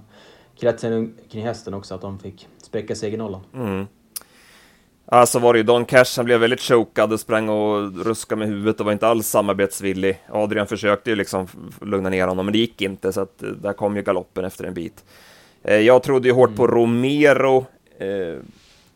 kretsen 0.60 1.14
kring 1.30 1.44
hästen 1.44 1.74
också, 1.74 1.94
att 1.94 2.00
de 2.00 2.18
fick 2.18 2.48
spräcka 2.62 2.94
segernollan. 2.94 3.40
Mm. 3.54 3.86
Ja, 5.10 5.26
så 5.26 5.38
var 5.38 5.52
det 5.52 5.58
ju 5.58 5.62
Don 5.62 5.84
Cash, 5.84 6.16
han 6.16 6.24
blev 6.24 6.40
väldigt 6.40 6.60
chokad 6.60 7.12
och 7.12 7.20
sprang 7.20 7.48
och 7.48 8.04
ruskade 8.04 8.38
med 8.38 8.48
huvudet 8.48 8.80
och 8.80 8.86
var 8.86 8.92
inte 8.92 9.06
alls 9.06 9.26
samarbetsvillig. 9.26 10.18
Adrian 10.28 10.66
försökte 10.66 11.10
ju 11.10 11.16
liksom 11.16 11.48
lugna 11.80 12.08
ner 12.08 12.26
honom, 12.26 12.46
men 12.46 12.52
det 12.52 12.58
gick 12.58 12.82
inte, 12.82 13.12
så 13.12 13.20
att 13.20 13.42
eh, 13.42 13.48
där 13.48 13.72
kom 13.72 13.96
ju 13.96 14.02
galoppen 14.02 14.44
efter 14.44 14.64
en 14.64 14.74
bit. 14.74 15.04
Eh, 15.62 15.76
jag 15.76 16.02
trodde 16.02 16.28
ju 16.28 16.34
hårt 16.34 16.48
mm. 16.48 16.56
på 16.56 16.66
Romero. 16.66 17.66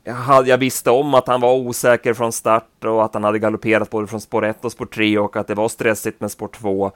Jag, 0.09 0.49
jag 0.49 0.59
visste 0.59 0.91
om 0.91 1.15
att 1.15 1.29
han 1.29 1.41
var 1.41 1.55
osäker 1.55 2.15
från 2.15 2.33
start 2.33 2.85
och 2.85 3.05
att 3.05 3.15
han 3.15 3.25
hade 3.25 3.39
galopperat 3.39 3.91
både 3.91 4.07
från 4.07 4.21
spår 4.21 4.45
1 4.45 4.65
och 4.65 4.73
spår 4.73 4.87
3 4.87 5.19
och 5.19 5.37
att 5.37 5.47
det 5.47 5.55
var 5.55 5.69
stressigt 5.69 6.21
med 6.21 6.31
spår 6.31 6.49
2. 6.49 6.91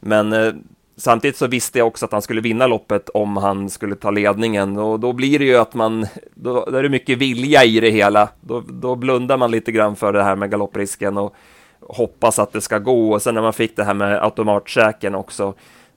Men 0.00 0.32
eh, 0.32 0.52
samtidigt 0.96 1.36
så 1.36 1.46
visste 1.46 1.78
jag 1.78 1.86
också 1.86 2.04
att 2.04 2.12
han 2.12 2.22
skulle 2.22 2.40
vinna 2.40 2.66
loppet 2.66 3.08
om 3.08 3.36
han 3.36 3.70
skulle 3.70 3.94
ta 3.96 4.10
ledningen 4.10 4.76
och 4.76 5.00
då 5.00 5.12
blir 5.12 5.38
det 5.38 5.44
ju 5.44 5.56
att 5.56 5.74
man, 5.74 6.06
då, 6.34 6.64
då 6.70 6.76
är 6.76 6.82
det 6.82 6.88
mycket 6.88 7.18
vilja 7.18 7.64
i 7.64 7.80
det 7.80 7.90
hela. 7.90 8.28
Då, 8.40 8.60
då 8.60 8.94
blundar 8.94 9.36
man 9.36 9.50
lite 9.50 9.72
grann 9.72 9.96
för 9.96 10.12
det 10.12 10.22
här 10.22 10.36
med 10.36 10.50
galopprisken 10.50 11.18
och 11.18 11.34
hoppas 11.80 12.38
att 12.38 12.52
det 12.52 12.60
ska 12.60 12.78
gå 12.78 13.12
och 13.12 13.22
sen 13.22 13.34
när 13.34 13.42
man 13.42 13.52
fick 13.52 13.76
det 13.76 13.84
här 13.84 13.94
med 13.94 14.24
automatsäken 14.24 15.14
också, 15.14 15.54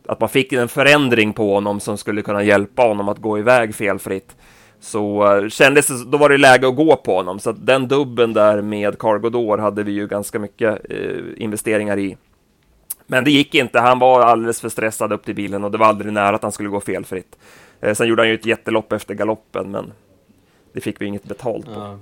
att 0.07 0.19
man 0.19 0.29
fick 0.29 0.53
en 0.53 0.67
förändring 0.67 1.33
på 1.33 1.53
honom 1.53 1.79
som 1.79 1.97
skulle 1.97 2.21
kunna 2.21 2.43
hjälpa 2.43 2.81
honom 2.81 3.09
att 3.09 3.17
gå 3.17 3.39
iväg 3.39 3.75
felfritt 3.75 4.35
så 4.79 5.35
eh, 5.37 5.49
kändes 5.49 5.87
det, 5.87 6.05
då 6.05 6.17
var 6.17 6.29
det 6.29 6.37
läge 6.37 6.67
att 6.67 6.75
gå 6.75 6.95
på 6.95 7.15
honom. 7.15 7.39
Så 7.39 7.49
att 7.49 7.65
den 7.65 7.87
dubben 7.87 8.33
där 8.33 8.61
med 8.61 8.99
Cargodor 8.99 9.57
hade 9.57 9.83
vi 9.83 9.91
ju 9.91 10.07
ganska 10.07 10.39
mycket 10.39 10.91
eh, 10.91 11.19
investeringar 11.37 11.99
i. 11.99 12.17
Men 13.07 13.23
det 13.23 13.31
gick 13.31 13.55
inte, 13.55 13.79
han 13.79 13.99
var 13.99 14.21
alldeles 14.21 14.61
för 14.61 14.69
stressad 14.69 15.13
upp 15.13 15.25
till 15.25 15.35
bilen 15.35 15.63
och 15.63 15.71
det 15.71 15.77
var 15.77 15.85
aldrig 15.85 16.13
nära 16.13 16.35
att 16.35 16.43
han 16.43 16.51
skulle 16.51 16.69
gå 16.69 16.79
felfritt. 16.79 17.37
Eh, 17.81 17.93
sen 17.93 18.07
gjorde 18.07 18.21
han 18.21 18.29
ju 18.29 18.35
ett 18.35 18.45
jättelopp 18.45 18.91
efter 18.91 19.13
galoppen, 19.13 19.71
men 19.71 19.91
det 20.73 20.81
fick 20.81 21.01
vi 21.01 21.05
inget 21.05 21.23
betalt 21.23 21.65
på. 21.65 21.71
Ja. 21.71 21.97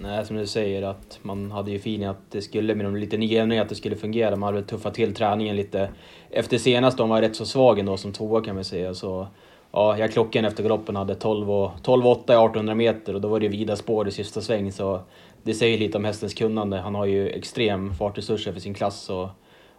Nej, 0.00 0.26
som 0.26 0.36
du 0.36 0.46
säger 0.46 0.82
att 0.82 1.18
man 1.22 1.50
hade 1.50 1.70
ju 1.70 1.78
fin 1.78 2.04
att 2.04 2.30
det 2.30 2.42
skulle 2.42 2.74
med 2.74 2.86
de 2.86 2.96
lite 2.96 3.16
nya 3.16 3.62
att 3.62 3.68
det 3.68 3.74
skulle 3.74 3.96
fungera. 3.96 4.36
Man 4.36 4.54
hade 4.54 4.66
tuffat 4.66 4.94
till 4.94 5.14
träningen 5.14 5.56
lite. 5.56 5.88
Efter 6.30 6.58
senast, 6.58 6.98
de 6.98 7.08
var 7.08 7.20
rätt 7.20 7.36
så 7.36 7.46
svag 7.46 7.78
ändå 7.78 7.96
som 7.96 8.12
tvåa 8.12 8.42
kan 8.42 8.54
man 8.54 8.64
säga, 8.64 8.94
så 8.94 9.28
ja, 9.72 9.98
jag 9.98 10.12
klockade 10.12 10.48
efter 10.48 10.62
galoppen 10.62 10.96
hade 10.96 11.14
12 11.14 11.50
och, 11.50 11.70
12 11.82 12.06
8 12.06 12.32
i 12.32 12.36
1800 12.36 12.74
meter 12.74 13.14
och 13.14 13.20
då 13.20 13.28
var 13.28 13.40
det 13.40 13.48
vida 13.48 13.76
spår 13.76 14.08
i 14.08 14.10
sista 14.10 14.40
sväng 14.40 14.72
så 14.72 15.00
det 15.42 15.54
säger 15.54 15.78
lite 15.78 15.98
om 15.98 16.04
hästens 16.04 16.34
kunnande. 16.34 16.76
Han 16.76 16.94
har 16.94 17.06
ju 17.06 17.28
extrem 17.28 17.94
fartresurser 17.94 18.52
för 18.52 18.60
sin 18.60 18.74
klass 18.74 19.00
så 19.00 19.30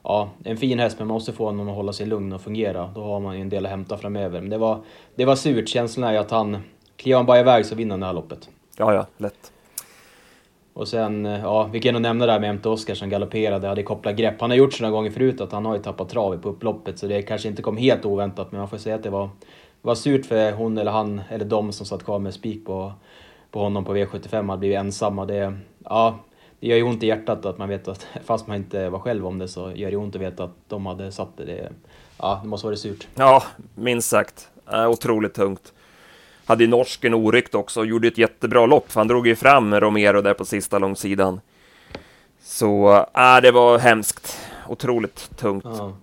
ja, 0.03 0.29
en 0.43 0.57
fin 0.57 0.79
häst 0.79 0.99
men 0.99 1.07
man 1.07 1.13
måste 1.13 1.33
få 1.33 1.45
honom 1.45 1.69
att 1.69 1.75
hålla 1.75 1.93
sig 1.93 2.05
lugn 2.05 2.33
och 2.33 2.41
fungera. 2.41 2.91
Då 2.95 3.03
har 3.03 3.19
man 3.19 3.35
ju 3.35 3.41
en 3.41 3.49
del 3.49 3.65
att 3.65 3.71
hämta 3.71 3.97
framöver. 3.97 4.41
Men 4.41 4.49
det 4.49 4.57
var, 4.57 4.81
det 5.15 5.25
var 5.25 5.35
surt. 5.35 5.69
Känslan 5.69 6.13
är 6.13 6.19
att 6.19 6.31
han, 6.31 6.57
kliver 6.95 7.17
han 7.17 7.25
bara 7.25 7.39
iväg 7.39 7.65
så 7.65 7.75
vinner 7.75 7.91
han 7.91 7.99
det 7.99 8.05
här 8.05 8.13
loppet. 8.13 8.49
Ja, 8.77 8.93
ja, 8.93 9.05
lätt. 9.17 9.51
Och 10.73 10.87
sen, 10.87 11.25
ja, 11.25 11.69
vi 11.71 11.79
kan 11.79 11.93
nog 11.93 12.01
nämna 12.01 12.25
det 12.25 12.31
här 12.31 12.39
med 12.39 12.49
Emte 12.49 12.69
Oskar 12.69 12.95
som 12.95 13.09
galopperade, 13.09 13.67
hade 13.67 13.83
kopplat 13.83 14.15
grepp. 14.15 14.41
Han 14.41 14.49
har 14.49 14.57
gjort 14.57 14.73
så 14.73 14.83
några 14.83 14.91
gånger 14.91 15.11
förut 15.11 15.41
att 15.41 15.51
han 15.51 15.65
har 15.65 15.75
ju 15.75 15.81
tappat 15.81 16.09
trav 16.09 16.37
på 16.37 16.49
upploppet, 16.49 16.99
så 16.99 17.07
det 17.07 17.21
kanske 17.21 17.47
inte 17.47 17.61
kom 17.61 17.77
helt 17.77 18.05
oväntat, 18.05 18.51
men 18.51 18.59
man 18.59 18.69
får 18.69 18.77
säga 18.77 18.95
att 18.95 19.03
det 19.03 19.09
var, 19.09 19.29
var 19.81 19.95
surt 19.95 20.25
för 20.25 20.51
hon 20.51 20.77
eller 20.77 20.91
han, 20.91 21.21
eller 21.29 21.45
de 21.45 21.71
som 21.71 21.85
satt 21.85 22.03
kvar 22.03 22.19
med 22.19 22.33
spik 22.33 22.65
på, 22.65 22.93
på 23.51 23.59
honom 23.59 23.85
på 23.85 23.95
V75, 23.95 24.49
hade 24.49 24.59
blivit 24.59 24.77
ensamma. 24.77 25.25
Det, 25.25 25.57
ja, 25.85 26.19
det 26.59 26.67
gör 26.67 26.77
ju 26.77 26.83
ont 26.83 27.03
i 27.03 27.07
hjärtat 27.07 27.45
att 27.45 27.57
man 27.57 27.69
vet 27.69 27.87
att, 27.87 28.07
fast 28.25 28.47
man 28.47 28.57
inte 28.57 28.89
var 28.89 28.99
själv 28.99 29.27
om 29.27 29.39
det, 29.39 29.47
så 29.47 29.71
gör 29.75 29.91
det 29.91 29.97
ont 29.97 30.15
att 30.15 30.21
veta 30.21 30.43
att 30.43 30.55
de 30.67 30.85
hade 30.85 31.11
satt 31.11 31.37
det. 31.37 31.45
det 31.45 31.69
ja, 32.17 32.39
det 32.43 32.49
måste 32.49 32.67
varit 32.67 32.79
surt. 32.79 33.07
Ja, 33.15 33.43
minst 33.75 34.09
sagt. 34.09 34.49
Äh, 34.71 34.89
otroligt 34.89 35.33
tungt. 35.33 35.73
Hade 36.45 36.63
ju 36.63 36.69
norsken 36.69 37.13
oryckt 37.13 37.55
också 37.55 37.79
och 37.79 37.85
gjorde 37.85 38.07
ett 38.07 38.17
jättebra 38.17 38.65
lopp, 38.65 38.91
för 38.91 38.99
han 38.99 39.07
drog 39.07 39.27
ju 39.27 39.35
fram 39.35 39.79
Romero 39.79 40.21
där 40.21 40.33
på 40.33 40.45
sista 40.45 40.79
långsidan. 40.79 41.41
Så 42.41 42.93
äh, 43.17 43.41
det 43.41 43.51
var 43.51 43.77
hemskt. 43.77 44.37
Otroligt 44.67 45.37
tungt. 45.37 45.65
Ja. 45.65 45.93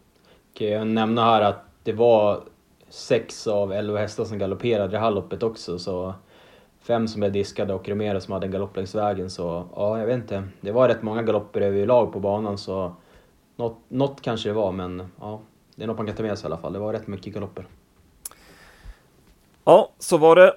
Kan 0.54 0.66
jag 0.66 0.86
nämna 0.86 1.24
här 1.24 1.42
att 1.42 1.64
det 1.82 1.92
var 1.92 2.40
sex 2.88 3.46
av 3.46 3.72
elva 3.72 3.98
hästar 3.98 4.24
som 4.24 4.38
galopperade 4.38 4.88
det 4.88 4.98
här 4.98 5.10
loppet 5.10 5.42
också, 5.42 5.78
så 5.78 6.14
fem 6.80 7.08
som 7.08 7.20
blev 7.20 7.32
diskade 7.32 7.74
och 7.74 7.88
Romero 7.88 8.20
som 8.20 8.32
hade 8.32 8.46
en 8.46 8.52
galopp 8.52 8.76
längs 8.76 8.94
vägen. 8.94 9.30
Så 9.30 9.66
ja, 9.76 9.98
jag 9.98 10.06
vet 10.06 10.16
inte. 10.16 10.48
Det 10.60 10.72
var 10.72 10.88
rätt 10.88 11.02
många 11.02 11.22
galopper 11.22 11.60
överlag 11.60 12.12
på 12.12 12.20
banan, 12.20 12.58
så 12.58 12.92
något, 13.56 13.78
något 13.88 14.22
kanske 14.22 14.48
det 14.48 14.52
var, 14.52 14.72
men 14.72 15.10
ja, 15.20 15.40
det 15.76 15.82
är 15.82 15.86
något 15.86 15.96
man 15.96 16.06
kan 16.06 16.16
ta 16.16 16.22
med 16.22 16.38
sig 16.38 16.44
i 16.44 16.46
alla 16.46 16.58
fall. 16.58 16.72
Det 16.72 16.78
var 16.78 16.92
rätt 16.92 17.06
mycket 17.06 17.34
galopper. 17.34 17.66
Ja, 19.64 19.92
så 19.98 20.16
var 20.16 20.36
det. 20.36 20.54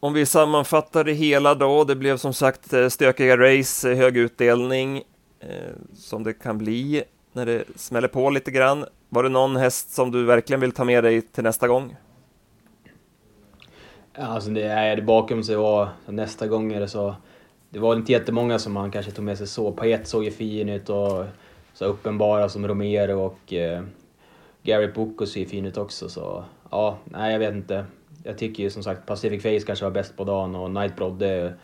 Om 0.00 0.12
vi 0.12 0.26
sammanfattar 0.26 1.04
det 1.04 1.12
hela 1.12 1.54
då, 1.54 1.84
det 1.84 1.96
blev 1.96 2.16
som 2.16 2.34
sagt 2.34 2.72
eh, 2.72 2.88
stökiga 2.88 3.36
race, 3.36 3.90
eh, 3.90 3.96
hög 3.96 4.16
utdelning, 4.16 5.02
eh, 5.40 5.48
som 5.94 6.24
det 6.24 6.32
kan 6.32 6.58
bli 6.58 7.02
när 7.32 7.46
det 7.46 7.64
smäller 7.76 8.08
på 8.08 8.30
lite 8.30 8.50
grann. 8.50 8.84
Var 9.12 9.22
det 9.22 9.28
någon 9.28 9.56
häst 9.56 9.94
som 9.94 10.10
du 10.10 10.24
verkligen 10.24 10.60
vill 10.60 10.72
ta 10.72 10.84
med 10.84 11.04
dig 11.04 11.22
till 11.22 11.44
nästa 11.44 11.68
gång? 11.68 11.96
Alltså 14.14 14.50
det 14.50 14.62
är 14.62 15.00
bakom 15.02 15.42
sig 15.42 15.56
var 15.56 15.88
nästa 16.06 16.46
gång 16.46 16.72
är 16.72 16.80
det 16.80 16.88
så. 16.88 17.14
Det 17.70 17.78
var 17.78 17.96
inte 17.96 18.12
jättemånga 18.12 18.58
som 18.58 18.72
man 18.72 18.90
kanske 18.90 19.12
tog 19.12 19.24
med 19.24 19.38
sig 19.38 19.46
så. 19.46 19.72
Payet 19.72 20.08
såg 20.08 20.24
ju 20.24 20.30
fin 20.30 20.68
ut 20.68 20.88
och 20.88 21.24
så 21.74 21.84
uppenbara 21.84 22.48
som 22.48 22.68
Romero 22.68 23.20
och 23.20 23.52
eh, 23.52 23.82
Gary 24.62 24.92
Boko 24.92 25.26
ser 25.26 25.44
fin 25.44 25.66
ut 25.66 25.76
också 25.76 26.08
så 26.08 26.44
ja, 26.70 26.98
nej 27.04 27.32
jag 27.32 27.38
vet 27.38 27.54
inte 27.54 27.84
jag 28.24 28.38
tycker 28.38 28.62
ju 28.62 28.70
som 28.70 28.82
sagt 28.82 29.06
Pacific 29.06 29.42
Face 29.42 29.66
kanske 29.66 29.84
var 29.84 29.92
bäst 29.92 30.16
på 30.16 30.24
dagen 30.24 30.54
och 30.54 30.70
Night 30.70 30.96
Brodde 30.96 31.54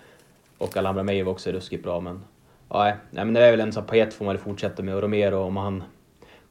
och 0.59 0.76
Alhambra 0.76 1.03
May 1.03 1.23
var 1.23 1.33
också 1.33 1.50
ruskigt 1.50 1.83
bra 1.83 2.00
men... 2.00 2.25
Ja, 2.69 2.85
nej, 3.11 3.25
men 3.25 3.35
det 3.35 3.41
är 3.41 3.50
väl 3.50 3.61
en 3.61 3.73
sån 3.73 3.85
paket 3.85 4.15
får 4.15 4.25
man 4.25 4.38
fortsätta 4.38 4.83
med 4.83 4.95
och 4.95 5.03
Romero 5.03 5.38
om 5.38 5.57
han 5.57 5.83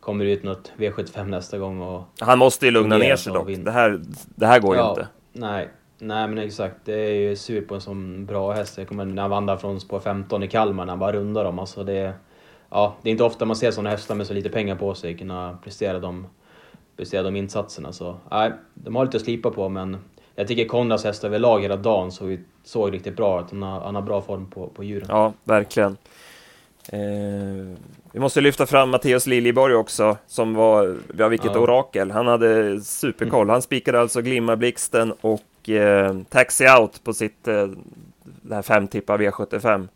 kommer 0.05 0.25
ut 0.25 0.43
något 0.43 0.71
V75 0.77 1.25
nästa 1.25 1.57
gång 1.57 1.81
och... 1.81 2.03
Han 2.19 2.39
måste 2.39 2.65
ju 2.65 2.71
lugna 2.71 2.97
ner 2.97 3.15
sig 3.15 3.33
dock. 3.33 3.47
Det 3.47 3.71
här, 3.71 4.01
det 4.25 4.45
här 4.45 4.59
går 4.59 4.75
ja, 4.75 4.83
ju 4.83 4.89
inte. 4.89 5.07
Nej, 5.33 5.69
nej 5.97 6.27
men 6.27 6.37
exakt. 6.37 6.75
Det 6.83 6.93
är 6.93 7.13
ju 7.13 7.35
sur 7.35 7.61
på 7.61 7.75
en 7.75 7.81
sån 7.81 8.25
bra 8.25 8.51
häst. 8.51 8.77
Jag 8.77 8.87
kommer 8.87 9.05
när 9.05 9.21
han 9.21 9.31
vandrade 9.31 9.61
från 9.61 9.79
spår 9.79 9.99
15 9.99 10.43
i 10.43 10.47
Kalmar 10.47 10.85
när 10.85 10.91
han 10.91 10.99
bara 10.99 11.11
rundar 11.11 11.43
dem. 11.43 11.59
Alltså 11.59 11.83
det... 11.83 12.13
Ja, 12.69 12.95
det 13.01 13.09
är 13.09 13.11
inte 13.11 13.23
ofta 13.23 13.45
man 13.45 13.55
ser 13.55 13.71
såna 13.71 13.89
hästar 13.89 14.15
med 14.15 14.27
så 14.27 14.33
lite 14.33 14.49
pengar 14.49 14.75
på 14.75 14.93
sig 14.93 15.17
kunna 15.17 15.57
prestera 15.63 15.99
dem 15.99 16.27
prestera 16.97 17.23
de 17.23 17.35
insatserna. 17.35 17.91
Så 17.91 18.15
nej, 18.31 18.51
de 18.73 18.95
har 18.95 19.05
lite 19.05 19.17
att 19.17 19.23
slipa 19.23 19.51
på 19.51 19.69
men 19.69 19.97
jag 20.35 20.47
tycker 20.47 20.65
Konrads 20.65 21.03
häst 21.03 21.23
överlag 21.23 21.61
hela 21.61 21.77
dagen 21.77 22.11
såg, 22.11 22.39
såg 22.63 22.93
riktigt 22.93 23.15
bra 23.15 23.41
ut. 23.41 23.51
Han 23.51 23.63
har, 23.63 23.79
han 23.79 23.95
har 23.95 24.01
bra 24.01 24.21
form 24.21 24.49
på, 24.49 24.67
på 24.67 24.83
djuren. 24.83 25.07
Ja, 25.09 25.33
verkligen. 25.43 25.97
Eh, 26.89 27.77
vi 28.11 28.19
måste 28.19 28.41
lyfta 28.41 28.65
fram 28.65 28.89
Matteus 28.89 29.27
Liljeborg 29.27 29.75
också, 29.75 30.17
som 30.27 30.53
var, 30.53 30.97
ja 31.17 31.27
vilket 31.27 31.55
ja. 31.55 31.59
orakel. 31.59 32.11
Han 32.11 32.27
hade 32.27 32.81
superkoll. 32.81 33.41
Mm. 33.41 33.49
Han 33.49 33.61
spikade 33.61 33.99
alltså 33.99 34.21
Glimmarblixten 34.21 35.13
och 35.21 35.69
eh, 35.69 36.17
Taxi 36.29 36.65
Out 36.67 37.03
på 37.03 37.13
sitt 37.13 37.47
eh, 37.47 37.67
det 38.23 38.55
här 38.55 38.61
femtippa 38.61 39.17
V75. 39.17 39.87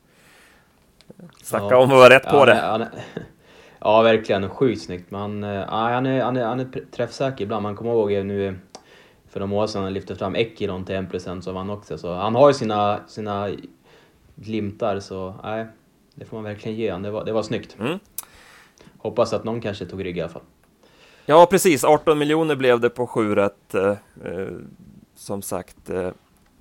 Snacka 1.43 1.67
ja. 1.69 1.77
om 1.77 1.91
att 1.91 1.97
vara 1.97 2.09
rätt 2.09 2.23
ja, 2.25 2.31
på 2.31 2.45
det. 2.45 2.55
Han, 2.55 2.81
han, 2.81 2.89
Ja, 3.79 4.01
verkligen. 4.01 4.49
Sjukt 4.49 4.81
snyggt. 4.81 5.11
Men 5.11 5.43
uh, 5.43 5.65
han, 5.67 6.05
är, 6.05 6.21
han, 6.21 6.37
är, 6.37 6.45
han 6.45 6.59
är 6.59 6.67
träffsäker 6.91 7.43
ibland. 7.43 7.63
Man 7.63 7.75
kommer 7.75 7.91
ihåg 7.91 8.25
nu 8.25 8.55
för 9.29 9.39
några 9.39 9.63
år 9.63 9.67
sedan 9.67 9.83
han 9.83 9.93
lyfte 9.93 10.15
fram 10.15 10.35
Ekiron 10.35 10.85
till 10.85 10.95
1% 10.95 11.41
så 11.41 11.51
vann 11.51 11.69
också. 11.69 11.97
Så 11.97 12.13
han 12.13 12.35
har 12.35 12.49
ju 12.49 12.53
sina, 12.53 12.99
sina 13.07 13.49
glimtar, 14.35 14.99
så 14.99 15.33
nej, 15.43 15.67
det 16.19 16.25
får 16.25 16.37
man 16.37 16.43
verkligen 16.43 16.77
ge 16.77 16.91
honom. 16.91 17.03
Det 17.03 17.11
var, 17.11 17.25
det 17.25 17.31
var 17.31 17.43
snyggt. 17.43 17.77
Mm. 17.79 17.99
Hoppas 18.97 19.33
att 19.33 19.43
någon 19.43 19.61
kanske 19.61 19.85
tog 19.85 20.05
rygg 20.05 20.17
i 20.17 20.21
alla 20.21 20.29
fall. 20.29 20.41
Ja, 21.25 21.47
precis. 21.49 21.83
18 21.83 22.17
miljoner 22.19 22.55
blev 22.55 22.79
det 22.79 22.89
på 22.89 23.07
7 23.07 23.35
rätt, 23.35 23.75
eh, 23.75 23.89
eh, 24.25 24.47
som 25.15 25.41
sagt. 25.41 25.89
Eh, 25.89 26.11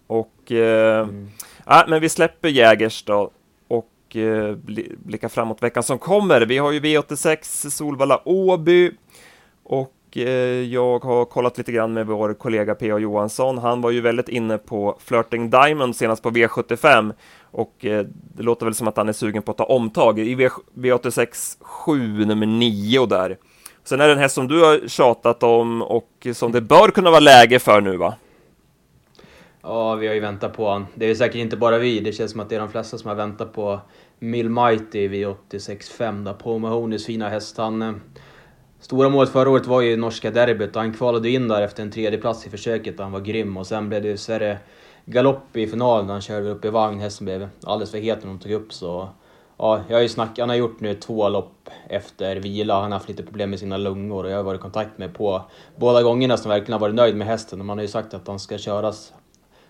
och, 0.06 0.52
eh, 0.52 1.08
mm. 1.08 1.28
äh, 1.66 1.82
men 1.88 2.00
vi 2.00 2.08
släpper 2.08 2.48
Jägers 2.48 3.02
då 3.04 3.30
och 3.68 4.16
eh, 4.16 4.56
blicka 5.04 5.28
framåt 5.28 5.62
veckan 5.62 5.82
som 5.82 5.98
kommer. 5.98 6.40
Vi 6.40 6.58
har 6.58 6.72
ju 6.72 6.80
V86 6.80 7.70
Solvalla 7.70 8.28
Åby 8.28 8.90
och 9.62 9.97
Eh, 10.16 10.24
jag 10.72 11.04
har 11.04 11.24
kollat 11.24 11.58
lite 11.58 11.72
grann 11.72 11.92
med 11.92 12.06
vår 12.06 12.34
kollega 12.34 12.74
P.A. 12.74 12.98
Johansson. 12.98 13.58
Han 13.58 13.80
var 13.80 13.90
ju 13.90 14.00
väldigt 14.00 14.28
inne 14.28 14.58
på 14.58 14.98
Flirting 15.04 15.50
Diamond 15.50 15.96
senast 15.96 16.22
på 16.22 16.30
V75 16.30 17.12
och 17.50 17.84
eh, 17.84 18.06
det 18.36 18.42
låter 18.42 18.66
väl 18.66 18.74
som 18.74 18.88
att 18.88 18.96
han 18.96 19.08
är 19.08 19.12
sugen 19.12 19.42
på 19.42 19.50
att 19.50 19.58
ta 19.58 19.64
omtag 19.64 20.18
i 20.18 20.34
V86 20.74 21.56
7 21.60 22.24
nummer 22.24 22.46
9 22.46 23.06
där. 23.06 23.36
Sen 23.84 24.00
är 24.00 24.06
det 24.06 24.12
en 24.12 24.18
häst 24.18 24.34
som 24.34 24.48
du 24.48 24.60
har 24.60 24.88
tjatat 24.88 25.42
om 25.42 25.82
och 25.82 26.26
som 26.34 26.52
det 26.52 26.60
bör 26.60 26.88
kunna 26.88 27.10
vara 27.10 27.20
läge 27.20 27.58
för 27.58 27.80
nu 27.80 27.96
va? 27.96 28.14
Ja, 29.62 29.94
vi 29.94 30.06
har 30.06 30.14
ju 30.14 30.20
väntat 30.20 30.56
på 30.56 30.64
honom. 30.64 30.86
Det 30.94 31.06
är 31.10 31.14
säkert 31.14 31.34
inte 31.34 31.56
bara 31.56 31.78
vi, 31.78 32.00
det 32.00 32.12
känns 32.12 32.30
som 32.30 32.40
att 32.40 32.48
det 32.48 32.56
är 32.56 32.60
de 32.60 32.70
flesta 32.70 32.98
som 32.98 33.08
har 33.08 33.14
väntat 33.14 33.52
på 33.52 33.80
Milmighty 34.18 35.08
V86.5 35.08 36.24
där. 36.24 36.32
Paul 36.32 36.60
Mahonys 36.60 37.06
fina 37.06 37.28
häst. 37.28 37.58
Han, 37.58 37.82
eh, 37.82 37.92
stora 38.80 39.08
målet 39.08 39.30
förra 39.30 39.50
året 39.50 39.66
var 39.66 39.80
ju 39.80 39.96
norska 39.96 40.30
derbyt 40.30 40.76
och 40.76 40.82
han 40.82 40.94
kvalade 40.94 41.30
in 41.30 41.48
där 41.48 41.62
efter 41.62 41.82
en 41.82 41.90
tredje 41.90 42.18
plats 42.18 42.46
i 42.46 42.50
försöket. 42.50 42.98
Han 42.98 43.12
var 43.12 43.20
grym 43.20 43.56
och 43.56 43.66
sen 43.66 43.88
blev 43.88 44.02
det 44.02 44.08
ju 44.08 44.14
dessvärre 44.14 44.58
galopp 45.04 45.56
i 45.56 45.66
finalen. 45.66 46.06
när 46.06 46.12
Han 46.12 46.22
körde 46.22 46.50
upp 46.50 46.64
i 46.64 46.68
vagn. 46.68 47.00
Hästen 47.00 47.24
blev 47.24 47.48
alldeles 47.62 47.90
för 47.90 47.98
het 47.98 48.18
när 48.22 48.26
de 48.26 48.38
tog 48.38 48.52
upp 48.52 48.72
så... 48.72 49.08
Ja, 49.60 49.80
jag 49.88 49.96
har 49.96 50.02
ju 50.02 50.08
snackat, 50.08 50.38
han 50.38 50.48
har 50.48 50.56
gjort 50.56 50.80
nu 50.80 50.94
två 50.94 51.28
lopp 51.28 51.70
efter 51.88 52.36
vila. 52.36 52.74
Han 52.74 52.92
har 52.92 52.98
haft 52.98 53.08
lite 53.08 53.22
problem 53.22 53.50
med 53.50 53.58
sina 53.58 53.76
lungor 53.76 54.24
och 54.24 54.30
jag 54.30 54.36
har 54.36 54.42
varit 54.42 54.60
i 54.60 54.62
kontakt 54.62 54.98
med 54.98 55.14
på 55.14 55.42
båda 55.76 56.02
gångerna 56.02 56.36
som 56.36 56.48
verkligen 56.48 56.72
har 56.72 56.80
varit 56.80 56.94
nöjd 56.94 57.16
med 57.16 57.26
hästen. 57.26 57.60
Och 57.60 57.66
man 57.66 57.78
har 57.78 57.82
ju 57.82 57.88
sagt 57.88 58.14
att 58.14 58.28
han 58.28 58.38
ska 58.38 58.58
köras 58.58 59.12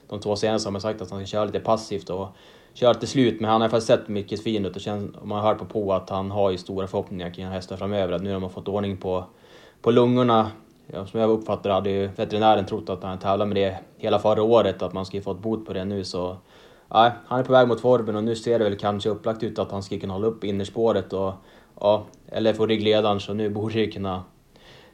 de 0.08 0.20
två 0.20 0.36
senaste 0.36 0.66
har 0.66 0.72
man 0.72 0.80
sagt 0.80 1.00
att 1.00 1.10
han 1.10 1.20
ska 1.20 1.26
köra 1.26 1.44
lite 1.44 1.60
passivt 1.60 2.10
och 2.10 2.28
köra 2.78 2.94
till 2.94 3.08
slut. 3.08 3.40
Men 3.40 3.50
han 3.50 3.60
har 3.60 3.68
faktiskt 3.68 3.86
sett 3.86 4.08
mycket 4.08 4.42
fin 4.42 4.66
ut 4.66 4.76
och 4.76 4.82
känns, 4.82 5.14
man 5.22 5.38
har 5.40 5.48
hört 5.48 5.58
på 5.58 5.64
på 5.64 5.92
att 5.92 6.10
han 6.10 6.30
har 6.30 6.50
ju 6.50 6.58
stora 6.58 6.86
förhoppningar 6.86 7.30
kring 7.30 7.46
hästar 7.46 7.76
framöver. 7.76 8.12
Att 8.12 8.22
nu 8.22 8.32
har 8.32 8.40
man 8.40 8.50
fått 8.50 8.68
ordning 8.68 8.96
på, 8.96 9.24
på 9.82 9.90
lungorna. 9.90 10.50
Ja, 10.86 11.06
som 11.06 11.20
jag 11.20 11.30
uppfattar 11.30 11.70
hade 11.70 11.90
ju 11.90 12.06
veterinären 12.16 12.66
trott 12.66 12.88
att 12.90 13.02
han 13.02 13.18
tävlade 13.18 13.48
med 13.48 13.56
det 13.56 13.78
hela 13.96 14.18
förra 14.18 14.42
året, 14.42 14.82
att 14.82 14.92
man 14.92 15.06
skulle 15.06 15.22
fått 15.22 15.38
bot 15.38 15.66
på 15.66 15.72
det 15.72 15.84
nu 15.84 16.04
så... 16.04 16.36
Ja, 16.90 17.12
han 17.26 17.40
är 17.40 17.44
på 17.44 17.52
väg 17.52 17.68
mot 17.68 17.80
formen 17.80 18.16
och 18.16 18.24
nu 18.24 18.36
ser 18.36 18.58
det 18.58 18.64
väl 18.64 18.78
kanske 18.78 19.08
upplagt 19.08 19.42
ut 19.42 19.58
att 19.58 19.70
han 19.70 19.82
ska 19.82 19.98
kunna 19.98 20.12
hålla 20.12 20.26
upp 20.26 20.44
innerspåret 20.44 21.12
och... 21.12 21.32
Ja, 21.80 22.04
eller 22.28 22.52
få 22.52 22.66
ryggledaren 22.66 23.20
så 23.20 23.34
nu 23.34 23.50
borde 23.50 23.74
det 23.74 23.86
kunna... 23.86 24.22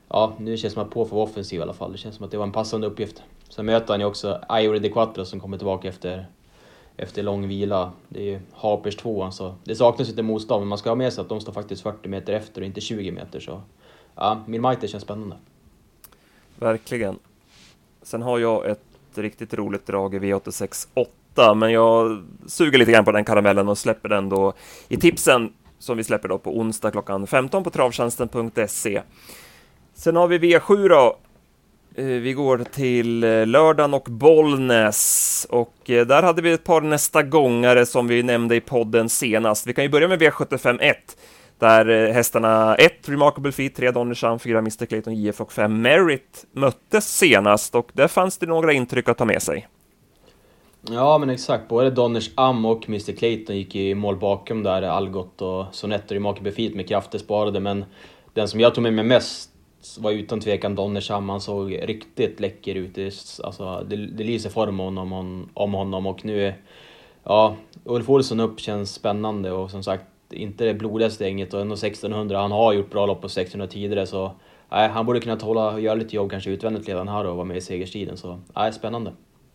Ja, 0.09 0.33
nu 0.39 0.57
känns 0.57 0.63
det 0.63 0.71
som 0.71 0.83
att 0.83 0.91
på 0.91 1.05
för 1.05 1.17
offensiv 1.17 1.59
i 1.59 1.63
alla 1.63 1.73
fall. 1.73 1.93
Det 1.93 1.99
känns 1.99 2.17
som 2.17 2.25
att 2.25 2.31
det 2.31 2.37
var 2.37 2.45
en 2.45 2.53
passande 2.53 2.87
uppgift. 2.87 3.23
Sen 3.49 3.67
möter 3.67 3.93
han 3.93 4.01
ju 4.01 4.07
också 4.07 4.41
Ivory 4.61 4.79
de 4.79 4.89
Quattro 4.89 5.25
som 5.25 5.41
kommer 5.41 5.57
tillbaka 5.57 5.89
efter, 5.89 6.27
efter 6.97 7.23
lång 7.23 7.49
vila. 7.49 7.93
Det 8.09 8.21
är 8.21 8.25
ju 8.25 8.41
Harpers 8.53 8.97
2 8.97 9.31
så 9.31 9.55
det 9.65 9.77
saknas 9.77 10.09
inte 10.09 10.23
motstånd, 10.23 10.61
men 10.61 10.69
man 10.69 10.79
ska 10.79 10.91
ha 10.91 10.95
med 10.95 11.13
sig 11.13 11.23
att 11.23 11.29
de 11.29 11.41
står 11.41 11.53
faktiskt 11.53 11.83
40 11.83 12.09
meter 12.09 12.33
efter 12.33 12.61
och 12.61 12.67
inte 12.67 12.81
20 12.81 13.11
meter. 13.11 13.41
Så 13.41 13.61
ja, 14.15 14.43
min 14.47 14.63
Mighty 14.63 14.89
känns 14.89 15.03
spännande. 15.03 15.37
Verkligen. 16.59 17.19
Sen 18.03 18.23
har 18.23 18.39
jag 18.39 18.71
ett 18.71 18.81
riktigt 19.15 19.55
roligt 19.55 19.87
drag 19.87 20.15
i 20.15 20.19
V86 20.19 20.89
8, 20.95 21.55
men 21.55 21.73
jag 21.73 22.25
suger 22.47 22.79
lite 22.79 22.93
grann 22.93 23.05
på 23.05 23.13
den 23.13 23.25
karamellen 23.25 23.69
och 23.69 23.79
släpper 23.79 24.09
den 24.09 24.29
då 24.29 24.53
i 24.89 24.97
tipsen 24.97 25.53
som 25.79 25.97
vi 25.97 26.05
släpper 26.05 26.29
då 26.29 26.39
på 26.39 26.59
onsdag 26.59 26.91
klockan 26.91 27.27
15 27.27 27.65
på 27.65 27.71
travtjänsten.se. 27.71 29.03
Sen 29.95 30.17
har 30.17 30.29
vi 30.29 30.39
V7 30.39 30.89
då, 30.89 31.17
Eh, 31.97 32.05
vi 32.05 32.33
går 32.33 32.59
till 32.59 33.25
eh, 33.25 33.47
lördagen 33.47 33.95
och 33.95 34.05
Bollnäs 34.11 35.47
och 35.51 35.91
eh, 35.91 36.07
där 36.07 36.23
hade 36.23 36.43
vi 36.43 36.53
ett 36.53 36.65
par 36.65 36.81
nästa 36.81 37.23
gångare 37.23 37.87
som 37.87 38.07
vi 38.07 38.23
nämnde 38.23 38.57
i 38.57 38.61
podden 38.61 39.09
senast. 39.09 39.67
Vi 39.67 39.73
kan 39.73 39.85
ju 39.85 39.91
börja 39.91 40.09
med 40.09 40.23
V75 40.23 40.79
1 40.81 40.97
där 41.59 42.13
hästarna 42.13 42.75
1 42.75 43.09
Remarkable 43.09 43.53
Feet, 43.53 43.75
3 43.75 43.91
Donnershan, 43.91 44.39
4 44.39 44.59
Mr 44.59 44.87
Clayton 44.87 45.15
JF 45.15 45.41
och 45.41 45.53
5 45.53 45.83
Merit 45.83 46.47
möttes 46.53 47.17
senast 47.17 47.75
och 47.75 47.91
där 47.93 48.09
fanns 48.09 48.39
det 48.39 48.47
några 48.47 48.73
intryck 48.73 49.09
att 49.09 49.19
ta 49.19 49.25
med 49.25 49.43
sig. 49.43 49.69
Ja, 50.91 51.19
men 51.19 51.31
exakt. 51.31 51.69
Både 51.69 51.91
Donners 51.91 52.31
Am 52.35 52.65
och 52.65 52.89
Mr 52.89 53.17
Clayton 53.17 53.57
gick 53.57 53.77
i 53.77 53.95
mål 53.95 54.17
bakom 54.17 54.63
där. 54.63 54.83
Algot 54.83 55.43
och 55.43 55.67
Sonetter 55.73 56.47
i 56.47 56.53
Feet 56.53 56.75
med 56.75 56.89
krafter 56.89 57.19
sparade, 57.19 57.61
men 57.61 57.85
den 58.33 58.49
som 58.49 58.61
jag 58.61 58.75
tog 58.75 58.83
med 58.83 58.93
mig 58.93 59.05
mest 59.05 59.51
var 59.99 60.11
utan 60.11 60.41
tvekan 60.41 60.75
Donnersham 60.75 61.29
Han 61.29 61.41
såg 61.41 61.79
riktigt 61.83 62.41
läcker 62.41 62.75
ut. 62.75 62.99
Alltså, 63.45 63.87
det, 63.89 63.97
det 63.97 64.25
lyser 64.25 64.51
form 64.51 64.81
om, 64.81 64.99
om, 64.99 65.49
om 65.55 65.75
honom 65.75 66.07
och 66.07 66.25
nu... 66.25 66.55
Ja, 67.25 67.57
Ulf 67.85 68.09
Olsson 68.09 68.41
upp 68.41 68.61
känns 68.61 68.95
spännande 68.95 69.53
och 69.53 69.71
som 69.71 69.83
sagt, 69.83 70.05
inte 70.31 70.65
det 70.65 70.75
blodigaste 70.75 71.25
gänget 71.25 71.55
och 71.55 71.61
ändå 71.61 71.75
1600. 71.75 72.39
Han 72.39 72.53
har 72.53 72.73
gjort 72.73 72.91
bra 72.91 73.07
lopp 73.07 73.21
på 73.21 73.27
1600 73.27 73.67
tidigare 73.67 74.07
så 74.07 74.33
nej, 74.71 74.89
han 74.89 75.07
borde 75.07 75.21
kunna 75.21 75.37
hålla 75.37 75.71
och 75.71 75.81
göra 75.81 75.95
lite 75.95 76.17
jobb 76.17 76.31
kanske 76.31 76.51
utvändigt 76.51 76.89
redan 76.89 77.09
här 77.09 77.27
och 77.27 77.37
vara 77.37 77.45
med 77.45 77.57
i 77.57 77.61
segerstriden. 77.61 78.17
Så 78.17 78.41
nej, 78.57 78.73
spännande. 78.73 79.13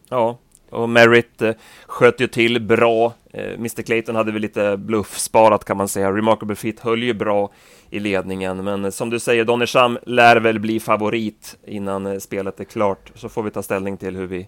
Ja, 0.09 0.37
och 0.69 0.89
Merritt 0.89 1.41
eh, 1.41 1.53
sköt 1.85 2.21
ju 2.21 2.27
till 2.27 2.61
bra. 2.61 3.13
Eh, 3.33 3.53
Mr 3.53 3.81
Clayton 3.81 4.15
hade 4.15 4.31
väl 4.31 4.41
lite 4.41 4.77
bluff 4.77 5.17
sparat 5.17 5.65
kan 5.65 5.77
man 5.77 5.87
säga. 5.87 6.11
Remarkable 6.11 6.55
Fit 6.55 6.79
höll 6.79 7.03
ju 7.03 7.13
bra 7.13 7.51
i 7.89 7.99
ledningen, 7.99 8.63
men 8.63 8.85
eh, 8.85 8.91
som 8.91 9.09
du 9.09 9.19
säger, 9.19 9.45
Donnersham 9.45 9.97
lär 10.05 10.37
väl 10.37 10.59
bli 10.59 10.79
favorit 10.79 11.57
innan 11.65 12.21
spelet 12.21 12.59
är 12.59 12.63
klart. 12.63 13.11
Så 13.15 13.29
får 13.29 13.43
vi 13.43 13.51
ta 13.51 13.63
ställning 13.63 13.97
till 13.97 14.15
hur 14.15 14.27
vi, 14.27 14.47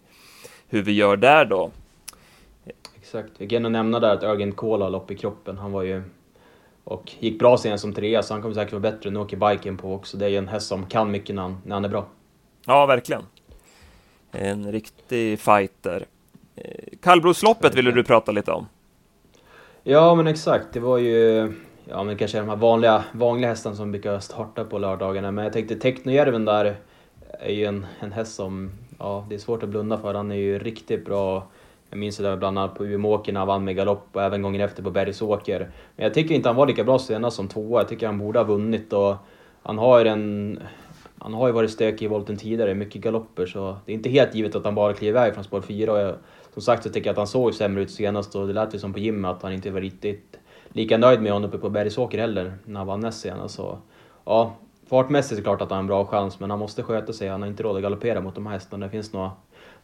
hur 0.68 0.82
vi 0.82 0.92
gör 0.92 1.18
där 1.18 1.46
då. 1.46 1.72
Exakt. 3.02 3.32
Jag 3.38 3.50
kan 3.50 3.72
nämna 3.72 4.00
där 4.00 4.14
att 4.14 4.24
Örgen 4.24 4.52
Kohl 4.52 4.82
har 4.82 4.90
lopp 4.90 5.12
i 5.12 5.16
kroppen. 5.16 5.58
Han 5.58 5.72
var 5.72 5.84
ju 5.84 6.04
och 6.84 7.12
gick 7.20 7.40
bra 7.40 7.58
senast 7.58 7.82
som 7.82 7.94
trea, 7.94 8.24
så 8.24 8.34
han 8.34 8.42
kommer 8.42 8.56
säkert 8.56 8.74
vara 8.74 8.82
bättre. 8.82 9.10
Nu 9.10 9.20
åker 9.20 9.38
biken 9.38 9.78
på 9.78 9.94
också. 9.94 10.18
Det 10.18 10.26
är 10.26 10.30
ju 10.30 10.38
en 10.38 10.48
häst 10.48 10.68
som 10.68 10.86
kan 10.86 11.12
mycket 11.12 11.36
när 11.36 11.42
han, 11.42 11.58
när 11.66 11.76
han 11.76 11.86
är 11.86 11.90
bra. 11.90 12.06
Ja, 12.66 12.86
verkligen. 12.86 13.22
En 14.32 14.72
riktig 14.72 15.40
fighter. 15.40 16.06
Kallblodsloppet 17.02 17.76
ville 17.76 17.92
du 17.92 18.04
prata 18.04 18.32
lite 18.32 18.52
om. 18.52 18.68
Ja, 19.84 20.16
men 20.16 20.28
exakt. 20.28 20.68
Det 20.74 20.80
var 20.80 20.98
ju 20.98 21.52
ja, 21.86 22.04
men 22.04 22.18
kanske 22.18 22.40
de 22.40 22.50
här 22.50 22.56
vanliga, 22.56 23.04
vanliga 23.12 23.50
hästarna 23.50 23.76
som 23.76 23.92
brukar 23.92 24.20
starta 24.20 24.64
på 24.64 24.78
lördagarna. 24.78 25.32
Men 25.32 25.44
jag 25.44 25.54
tänkte 25.54 25.76
Technojärven 25.76 26.46
där 26.46 26.76
är 27.40 27.54
ju 27.54 27.66
en, 27.66 27.86
en 28.00 28.12
häst 28.12 28.36
som 28.36 28.72
ja, 29.00 29.26
det 29.30 29.36
är 29.36 29.40
svårt 29.40 29.64
att 29.64 29.70
blunda 29.70 29.98
för. 29.98 30.14
Han 30.14 30.32
är 30.32 30.36
ju 30.36 30.60
riktigt 30.60 31.06
bra. 31.06 31.48
Jag 31.90 32.00
minns 32.00 32.18
det 32.18 32.24
där 32.24 32.38
bland 32.38 32.60
annat 32.60 32.76
på 32.76 32.86
Umeåker 32.86 33.34
när 33.34 33.40
han 33.40 33.48
vann 33.48 33.64
med 33.64 33.76
galopp 33.76 34.08
och 34.12 34.24
även 34.24 34.42
gången 34.42 34.62
efter 34.62 34.84
på 34.84 34.92
Bergsåker. 34.92 35.60
Men 35.96 36.04
jag 36.04 36.14
tycker 36.14 36.36
inte 36.36 36.50
han 36.50 36.56
var 36.56 36.68
lika 36.68 36.84
bra 36.84 37.00
senast 37.00 37.36
som 37.36 37.48
tvåa. 37.48 37.82
Jag 37.82 37.90
tycker 37.90 38.06
han 38.06 38.20
borde 38.20 38.40
ha 38.40 38.44
vunnit 38.44 38.94
och 38.94 39.16
han 39.64 39.78
har 39.78 39.98
ju 39.98 40.04
den... 40.04 40.60
Han 41.24 41.34
har 41.34 41.48
ju 41.48 41.54
varit 41.54 41.72
stökig 41.72 42.06
i 42.06 42.08
volten 42.08 42.38
tidigare, 42.38 42.74
mycket 42.74 43.02
galopper, 43.02 43.46
så 43.46 43.78
det 43.86 43.92
är 43.92 43.94
inte 43.94 44.10
helt 44.10 44.36
givet 44.36 44.56
att 44.56 44.66
han 44.66 44.76
bara 44.76 44.94
kliver 44.94 45.20
iväg 45.20 45.34
från 45.34 45.44
spår 45.44 45.62
4. 45.62 45.92
Och 45.92 46.00
jag, 46.00 46.16
som 46.54 46.62
sagt 46.62 46.84
så 46.84 46.90
tycker 46.90 47.08
jag 47.08 47.14
att 47.14 47.18
han 47.18 47.28
såg 47.28 47.54
sämre 47.54 47.84
ut 47.84 47.92
senast 47.92 48.36
och 48.36 48.48
det 48.48 48.54
lät 48.54 48.76
ju 48.76 48.80
som 48.80 48.94
på 48.94 49.00
gymmet 49.00 49.32
att 49.32 49.44
han 49.44 49.54
inte 49.54 49.72
var 49.72 49.82
riktigt 49.82 50.40
lika 50.70 50.98
nöjd 50.98 51.22
med 51.22 51.32
honom 51.32 51.50
uppe 51.50 51.58
på 51.58 51.70
Bergsåker 51.70 52.18
heller, 52.18 52.54
när 52.66 52.78
han 52.78 52.88
vann 52.88 53.00
näst 53.00 53.22
senast. 53.22 53.56
Så, 53.56 53.78
ja, 54.26 54.56
fartmässigt 54.90 55.32
är 55.32 55.36
det 55.36 55.42
klart 55.42 55.62
att 55.62 55.70
han 55.70 55.76
har 55.76 55.82
en 55.82 55.88
bra 55.88 56.06
chans, 56.06 56.40
men 56.40 56.50
han 56.50 56.60
måste 56.60 56.84
sköta 56.84 57.14
sig. 57.14 57.28
Han 57.28 57.42
har 57.42 57.50
inte 57.50 57.64
råd 57.64 57.76
att 57.76 57.82
galoppera 57.82 58.22
mot 58.22 58.36
de 58.36 58.46
här 58.46 58.54
hästarna. 58.54 58.86
Det 58.86 58.92
finns 58.92 59.14
några 59.14 59.32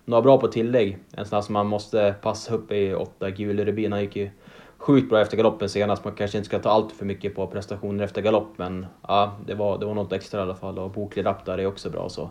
några 0.06 0.22
bra 0.22 0.38
på 0.38 0.48
tillägg. 0.48 0.98
En 1.12 1.26
sån 1.26 1.36
här 1.36 1.42
som 1.42 1.54
man 1.54 1.68
måste 1.68 2.16
passa 2.22 2.54
upp 2.54 2.72
i 2.72 2.94
åtta. 2.94 3.30
Gule 3.30 3.66
Rubin, 3.66 3.92
han 3.92 4.02
gick 4.02 4.16
ju 4.16 4.30
sjukt 4.78 5.10
bra 5.10 5.22
efter 5.22 5.38
galoppen 5.38 5.70
senast. 5.70 6.04
Man 6.04 6.14
kanske 6.14 6.38
inte 6.38 6.48
ska 6.48 6.60
ta 6.60 6.70
allt 6.70 6.92
för 6.92 7.06
mycket 7.06 7.36
på 7.36 7.48
prestationer 7.48 8.04
efter 8.04 8.22
galopp, 8.22 8.54
men 8.56 8.86
ja, 9.08 9.36
det 9.46 9.54
var, 9.54 9.78
det 9.78 9.86
var 9.86 9.94
något 9.94 10.14
extra 10.14 10.40
i 10.40 10.44
alla 10.44 10.56
fall. 10.56 10.80
Och 10.80 10.92
Boklig 10.92 11.26
Rapp 11.26 11.46
där 11.46 11.58
är 11.58 11.66
också 11.66 11.90
bra. 11.90 12.10
Så 12.10 12.30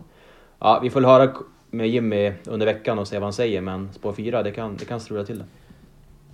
ja, 0.59 0.79
vi 0.83 0.89
får 0.89 1.01
höra 1.01 1.33
med 1.71 1.89
Jimmy 1.89 2.33
under 2.45 2.65
veckan 2.65 2.99
och 2.99 3.07
se 3.07 3.15
vad 3.15 3.23
han 3.23 3.33
säger, 3.33 3.61
men 3.61 3.93
spår 3.93 4.13
4, 4.13 4.43
det 4.43 4.51
kan, 4.51 4.77
det 4.77 4.85
kan 4.85 4.99
strula 4.99 5.23
till 5.23 5.37
det. 5.37 5.45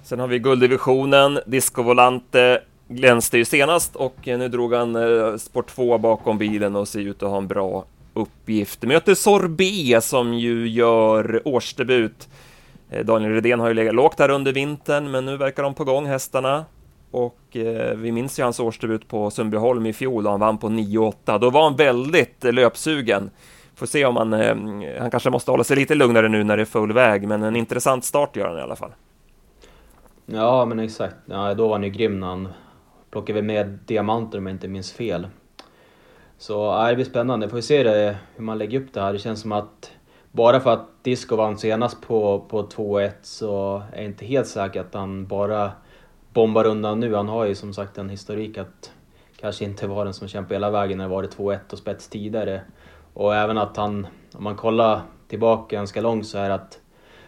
Sen 0.03 0.19
har 0.19 0.27
vi 0.27 0.39
gulddivisionen, 0.39 1.39
Disco 1.45 1.83
Volante 1.83 2.61
glänste 2.87 3.37
ju 3.37 3.45
senast 3.45 3.95
och 3.95 4.15
nu 4.23 4.47
drog 4.47 4.73
han 4.73 4.95
eh, 4.95 5.37
spår 5.37 5.61
2 5.63 5.97
bakom 5.97 6.37
bilen 6.37 6.75
och 6.75 6.87
ser 6.87 6.99
ut 6.99 7.23
att 7.23 7.29
ha 7.29 7.37
en 7.37 7.47
bra 7.47 7.85
uppgift. 8.13 8.83
Möter 8.83 9.15
Sorbet 9.15 10.03
som 10.03 10.33
ju 10.33 10.67
gör 10.67 11.41
årsdebut. 11.45 12.27
Eh, 12.93 13.05
Daniel 13.05 13.33
Redén 13.33 13.59
har 13.59 13.67
ju 13.67 13.73
legat 13.73 13.95
lågt 13.95 14.17
där 14.17 14.29
under 14.29 14.53
vintern, 14.53 15.11
men 15.11 15.25
nu 15.25 15.37
verkar 15.37 15.63
de 15.63 15.73
på 15.73 15.83
gång 15.83 16.05
hästarna. 16.05 16.65
Och 17.13 17.57
eh, 17.57 17.95
vi 17.95 18.11
minns 18.11 18.39
ju 18.39 18.43
hans 18.43 18.59
årsdebut 18.59 19.07
på 19.07 19.29
Sundbyholm 19.29 19.85
i 19.85 19.93
fjol, 19.93 20.23
då 20.23 20.29
han 20.29 20.39
vann 20.39 20.57
på 20.57 20.67
9-8. 20.67 21.39
Då 21.39 21.49
var 21.49 21.63
han 21.63 21.75
väldigt 21.75 22.45
eh, 22.45 22.53
löpsugen. 22.53 23.29
Får 23.75 23.85
se 23.85 24.05
om 24.05 24.15
han, 24.15 24.33
eh, 24.33 24.55
han 24.99 25.11
kanske 25.11 25.29
måste 25.29 25.51
hålla 25.51 25.63
sig 25.63 25.77
lite 25.77 25.95
lugnare 25.95 26.29
nu 26.29 26.43
när 26.43 26.57
det 26.57 26.63
är 26.63 26.65
full 26.65 26.93
väg, 26.93 27.27
men 27.27 27.43
en 27.43 27.55
intressant 27.55 28.05
start 28.05 28.35
gör 28.35 28.47
han 28.47 28.57
i 28.57 28.61
alla 28.61 28.75
fall. 28.75 28.91
Ja, 30.25 30.65
men 30.65 30.79
exakt. 30.79 31.15
Ja, 31.25 31.53
då 31.53 31.67
var 31.67 31.75
han 31.75 31.83
ju 31.83 31.89
grym 31.89 32.19
när 32.19 32.27
han 32.27 32.47
plockade 33.11 33.41
med 33.41 33.79
diamanter 33.85 34.37
om 34.37 34.45
jag 34.47 34.53
inte 34.55 34.67
minns 34.67 34.93
fel. 34.93 35.27
Så 36.37 36.53
ja, 36.53 36.89
det 36.89 36.95
blir 36.95 37.05
spännande. 37.05 37.49
Får 37.49 37.55
vi 37.55 37.61
se 37.61 37.83
det, 37.83 38.17
hur 38.35 38.43
man 38.43 38.57
lägger 38.57 38.81
upp 38.81 38.93
det 38.93 39.01
här. 39.01 39.13
Det 39.13 39.19
känns 39.19 39.41
som 39.41 39.51
att 39.51 39.91
bara 40.33 40.59
för 40.59 40.73
att 40.73 41.03
Disco 41.03 41.35
vann 41.35 41.57
senast 41.57 42.01
på, 42.01 42.45
på 42.49 42.63
2-1 42.63 43.11
så 43.21 43.83
är 43.91 43.97
jag 43.97 44.05
inte 44.05 44.25
helt 44.25 44.47
säker 44.47 44.81
att 44.81 44.93
han 44.93 45.25
bara 45.25 45.71
bombar 46.33 46.65
undan 46.65 46.99
nu. 46.99 47.15
Han 47.15 47.29
har 47.29 47.45
ju 47.45 47.55
som 47.55 47.73
sagt 47.73 47.97
en 47.97 48.09
historik 48.09 48.57
att 48.57 48.91
kanske 49.39 49.65
inte 49.65 49.87
vara 49.87 50.03
den 50.03 50.13
som 50.13 50.27
kämpar 50.27 50.55
hela 50.55 50.71
vägen 50.71 50.97
när 50.97 51.05
det 51.05 51.15
varit 51.15 51.37
2-1 51.37 51.59
och 51.71 51.77
spets 51.77 52.07
tidigare. 52.07 52.61
Och 53.13 53.35
även 53.35 53.57
att 53.57 53.77
han, 53.77 54.07
om 54.35 54.43
man 54.43 54.55
kollar 54.55 55.01
tillbaka 55.27 55.75
ganska 55.75 56.01
långt 56.01 56.27
så 56.27 56.37
är 56.37 56.49
det 56.49 56.55
att 56.55 56.79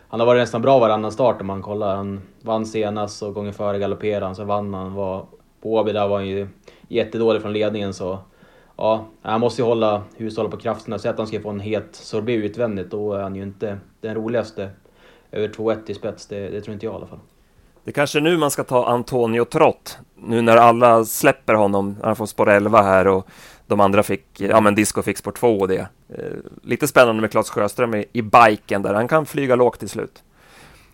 han 0.08 0.20
har 0.20 0.28
varit 0.28 0.42
nästan 0.42 0.62
bra 0.62 0.80
varannan 0.80 1.12
start 1.12 1.42
om 1.42 1.48
man 1.48 1.62
kollar. 1.62 1.96
Han 1.96 2.22
vann 2.42 2.66
senast 2.66 3.24
och 3.24 3.34
gången 3.34 3.54
före 3.54 3.80
galopperade 3.80 4.26
han, 4.26 4.36
så 4.36 4.44
vann 4.44 4.74
han. 4.74 4.94
Var, 4.94 5.26
på 5.62 5.74
Åby 5.74 5.92
där 5.92 6.08
var 6.08 6.18
han 6.18 6.28
ju 6.28 6.48
jättedålig 6.88 7.42
från 7.42 7.54
ledningen 7.54 7.94
så 7.94 8.20
ja, 8.78 9.08
han 9.22 9.42
måste 9.42 9.62
ju 9.62 9.66
hålla 9.66 10.04
hushållet 10.18 10.52
på 10.52 10.58
krafterna. 10.58 11.00
Så 11.00 11.10
att 11.10 11.18
han 11.18 11.28
ska 11.28 11.42
få 11.42 11.50
en 11.50 11.60
het 11.60 11.90
sorbet 11.92 12.36
utvändigt, 12.36 12.92
då 12.92 13.14
är 13.14 13.22
han 13.22 13.36
ju 13.36 13.44
inte 13.44 13.78
den 14.02 14.16
roligaste. 14.16 14.70
Över 15.32 15.48
2-1 15.48 15.92
i 15.92 15.94
spets, 15.94 16.28
det, 16.28 16.50
det 16.50 16.62
tror 16.62 16.74
inte 16.74 16.86
jag 16.86 16.94
i 16.94 16.96
alla 16.96 17.08
fall. 17.08 17.20
Det 17.84 17.92
kanske 17.92 18.20
är 18.20 18.22
nu 18.22 18.38
man 18.38 18.52
ska 18.52 18.64
ta 18.64 18.86
Antonio 18.86 19.46
Trott, 19.46 19.98
nu 20.16 20.42
när 20.42 20.58
alla 20.58 21.06
släpper 21.06 21.54
honom, 21.54 21.98
han 22.04 22.16
får 22.16 22.26
spår 22.26 22.50
11 22.50 22.82
här 22.82 23.08
och 23.08 23.28
de 23.68 23.80
andra 23.80 24.04
fick, 24.04 24.26
ja 24.42 24.62
men 24.62 24.76
Disco 24.76 25.02
fick 25.02 25.18
spår 25.18 25.32
2 25.32 25.60
och 25.60 25.68
det. 25.68 25.88
Eh, 26.10 26.26
lite 26.64 26.88
spännande 26.88 27.22
med 27.22 27.32
Claes 27.32 27.50
Sjöström 27.50 27.96
i, 27.96 28.06
i 28.14 28.22
biken 28.22 28.82
där, 28.82 28.94
han 28.94 29.08
kan 29.08 29.26
flyga 29.26 29.56
lågt 29.56 29.80
till 29.80 29.90
slut. 29.90 30.24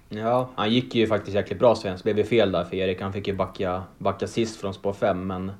Ja, 0.10 0.50
han 0.56 0.72
gick 0.72 0.96
ju 0.96 1.08
faktiskt 1.08 1.36
jäkligt 1.36 1.60
bra 1.60 1.76
svensk, 1.76 2.04
blev 2.04 2.17
ju 2.17 2.24
fel 2.24 2.52
där 2.52 2.63
för 2.63 2.76
Erik, 2.76 3.02
han 3.02 3.13
fick 3.13 3.28
ju 3.28 3.34
backa, 3.34 3.84
backa 3.98 4.28
sist 4.28 4.62
från 4.62 4.74
spår 4.74 4.94
5 4.94 5.28
men 5.28 5.52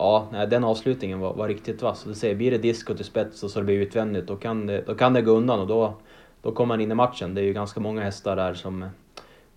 Ja, 0.00 0.46
den 0.50 0.64
avslutningen 0.64 1.20
var, 1.20 1.34
var 1.34 1.48
riktigt 1.48 1.82
vass. 1.82 2.04
Du 2.04 2.14
säger, 2.14 2.34
blir 2.34 2.50
det 2.50 2.58
disco 2.58 2.94
till 2.94 3.04
spets 3.04 3.42
och 3.42 3.50
så 3.50 3.58
det 3.58 3.64
blir 3.64 3.80
utvändigt, 3.80 4.26
då 4.26 4.36
kan 4.36 4.66
det, 4.66 4.82
då 4.86 4.94
kan 4.94 5.12
det 5.12 5.22
gå 5.22 5.30
undan 5.30 5.60
och 5.60 5.66
då, 5.66 5.94
då 6.42 6.52
kommer 6.52 6.74
man 6.74 6.80
in 6.80 6.90
i 6.90 6.94
matchen. 6.94 7.34
Det 7.34 7.40
är 7.40 7.44
ju 7.44 7.52
ganska 7.52 7.80
många 7.80 8.02
hästar 8.02 8.36
där 8.36 8.54
som 8.54 8.86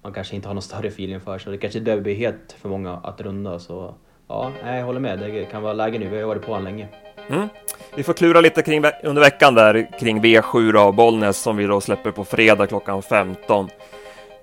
man 0.01 0.13
kanske 0.13 0.35
inte 0.35 0.47
har 0.47 0.53
någon 0.53 0.61
större 0.61 0.87
feeling 0.87 1.19
för, 1.19 1.39
så 1.39 1.49
det 1.49 1.57
kanske 1.57 1.79
inte 1.79 1.85
behöver 1.85 2.03
bli 2.03 2.13
helt 2.13 2.55
för 2.61 2.69
många 2.69 2.93
att 2.93 3.21
runda. 3.21 3.59
Så 3.59 3.93
ja, 4.27 4.51
jag 4.65 4.85
håller 4.85 4.99
med. 4.99 5.19
Det 5.19 5.45
kan 5.45 5.61
vara 5.61 5.73
läge 5.73 5.99
nu. 5.99 6.09
Vi 6.09 6.19
har 6.19 6.27
varit 6.27 6.45
på 6.45 6.51
honom 6.51 6.63
länge. 6.63 6.87
Mm. 7.29 7.47
Vi 7.95 8.03
får 8.03 8.13
klura 8.13 8.41
lite 8.41 8.61
kring, 8.61 8.83
under 9.03 9.21
veckan 9.21 9.55
där 9.55 9.99
kring 9.99 10.21
V7 10.21 10.77
av 10.77 10.95
Bollnäs 10.95 11.41
som 11.41 11.57
vi 11.57 11.65
då 11.65 11.81
släpper 11.81 12.11
på 12.11 12.25
fredag 12.25 12.67
klockan 12.67 13.01
15. 13.01 13.69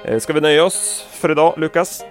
Eh, 0.04 0.18
ska 0.18 0.32
vi 0.32 0.40
nöja 0.40 0.64
oss 0.64 1.06
för 1.10 1.30
idag, 1.30 1.54
Lukas? 1.56 2.04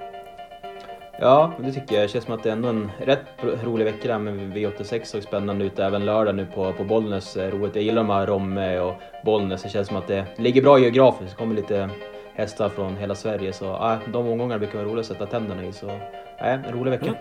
Ja, 1.21 1.53
det 1.59 1.71
tycker 1.71 1.95
jag. 1.95 2.03
Det 2.03 2.07
känns 2.07 2.25
som 2.25 2.33
att 2.33 2.43
det 2.43 2.49
är 2.49 2.53
ändå 2.53 2.69
en 2.69 2.91
rätt 2.97 3.19
rolig 3.63 3.85
vecka 3.85 4.07
där 4.07 4.19
med 4.19 4.57
V86 4.57 5.03
såg 5.03 5.23
spännande 5.23 5.65
ut 5.65 5.79
även 5.79 6.05
lördag 6.05 6.35
nu 6.35 6.47
på, 6.55 6.73
på 6.73 6.83
Bollnäs. 6.83 7.37
Eh, 7.37 7.51
roligt. 7.51 7.75
Jag 7.75 7.83
gillar 7.83 8.03
de 8.03 8.09
här 8.09 8.27
Romme 8.27 8.79
och 8.79 8.93
Bollnäs. 9.25 9.63
Det 9.63 9.69
känns 9.69 9.87
som 9.87 9.97
att 9.97 10.07
det 10.07 10.25
ligger 10.37 10.61
bra 10.61 10.79
geografiskt. 10.79 11.31
Det 11.31 11.37
kommer 11.37 11.55
lite 11.55 11.89
hästar 12.33 12.69
från 12.69 12.97
hela 12.97 13.15
Sverige 13.15 13.53
så 13.53 13.65
äh, 13.65 13.97
de 14.07 14.27
omgångarna 14.27 14.59
brukar 14.59 14.77
vara 14.77 14.87
roliga 14.87 14.99
att 14.99 15.05
sätta 15.05 15.25
tänderna 15.25 15.65
i. 15.65 15.73
Så 15.73 15.87
äh, 15.87 16.53
en 16.53 16.63
rolig 16.63 16.91
vecka. 16.91 17.05
Mm. 17.05 17.17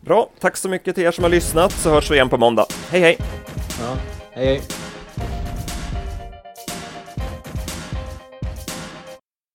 Bra, 0.00 0.28
tack 0.38 0.56
så 0.56 0.68
mycket 0.68 0.94
till 0.94 1.04
er 1.04 1.10
som 1.10 1.24
har 1.24 1.30
lyssnat 1.30 1.72
så 1.72 1.90
hörs 1.90 2.10
vi 2.10 2.14
igen 2.14 2.28
på 2.28 2.36
måndag. 2.36 2.66
Hej 2.90 3.00
hej! 3.00 3.16
Ja, 3.80 3.96
hej 4.30 4.46
hej! 4.46 4.87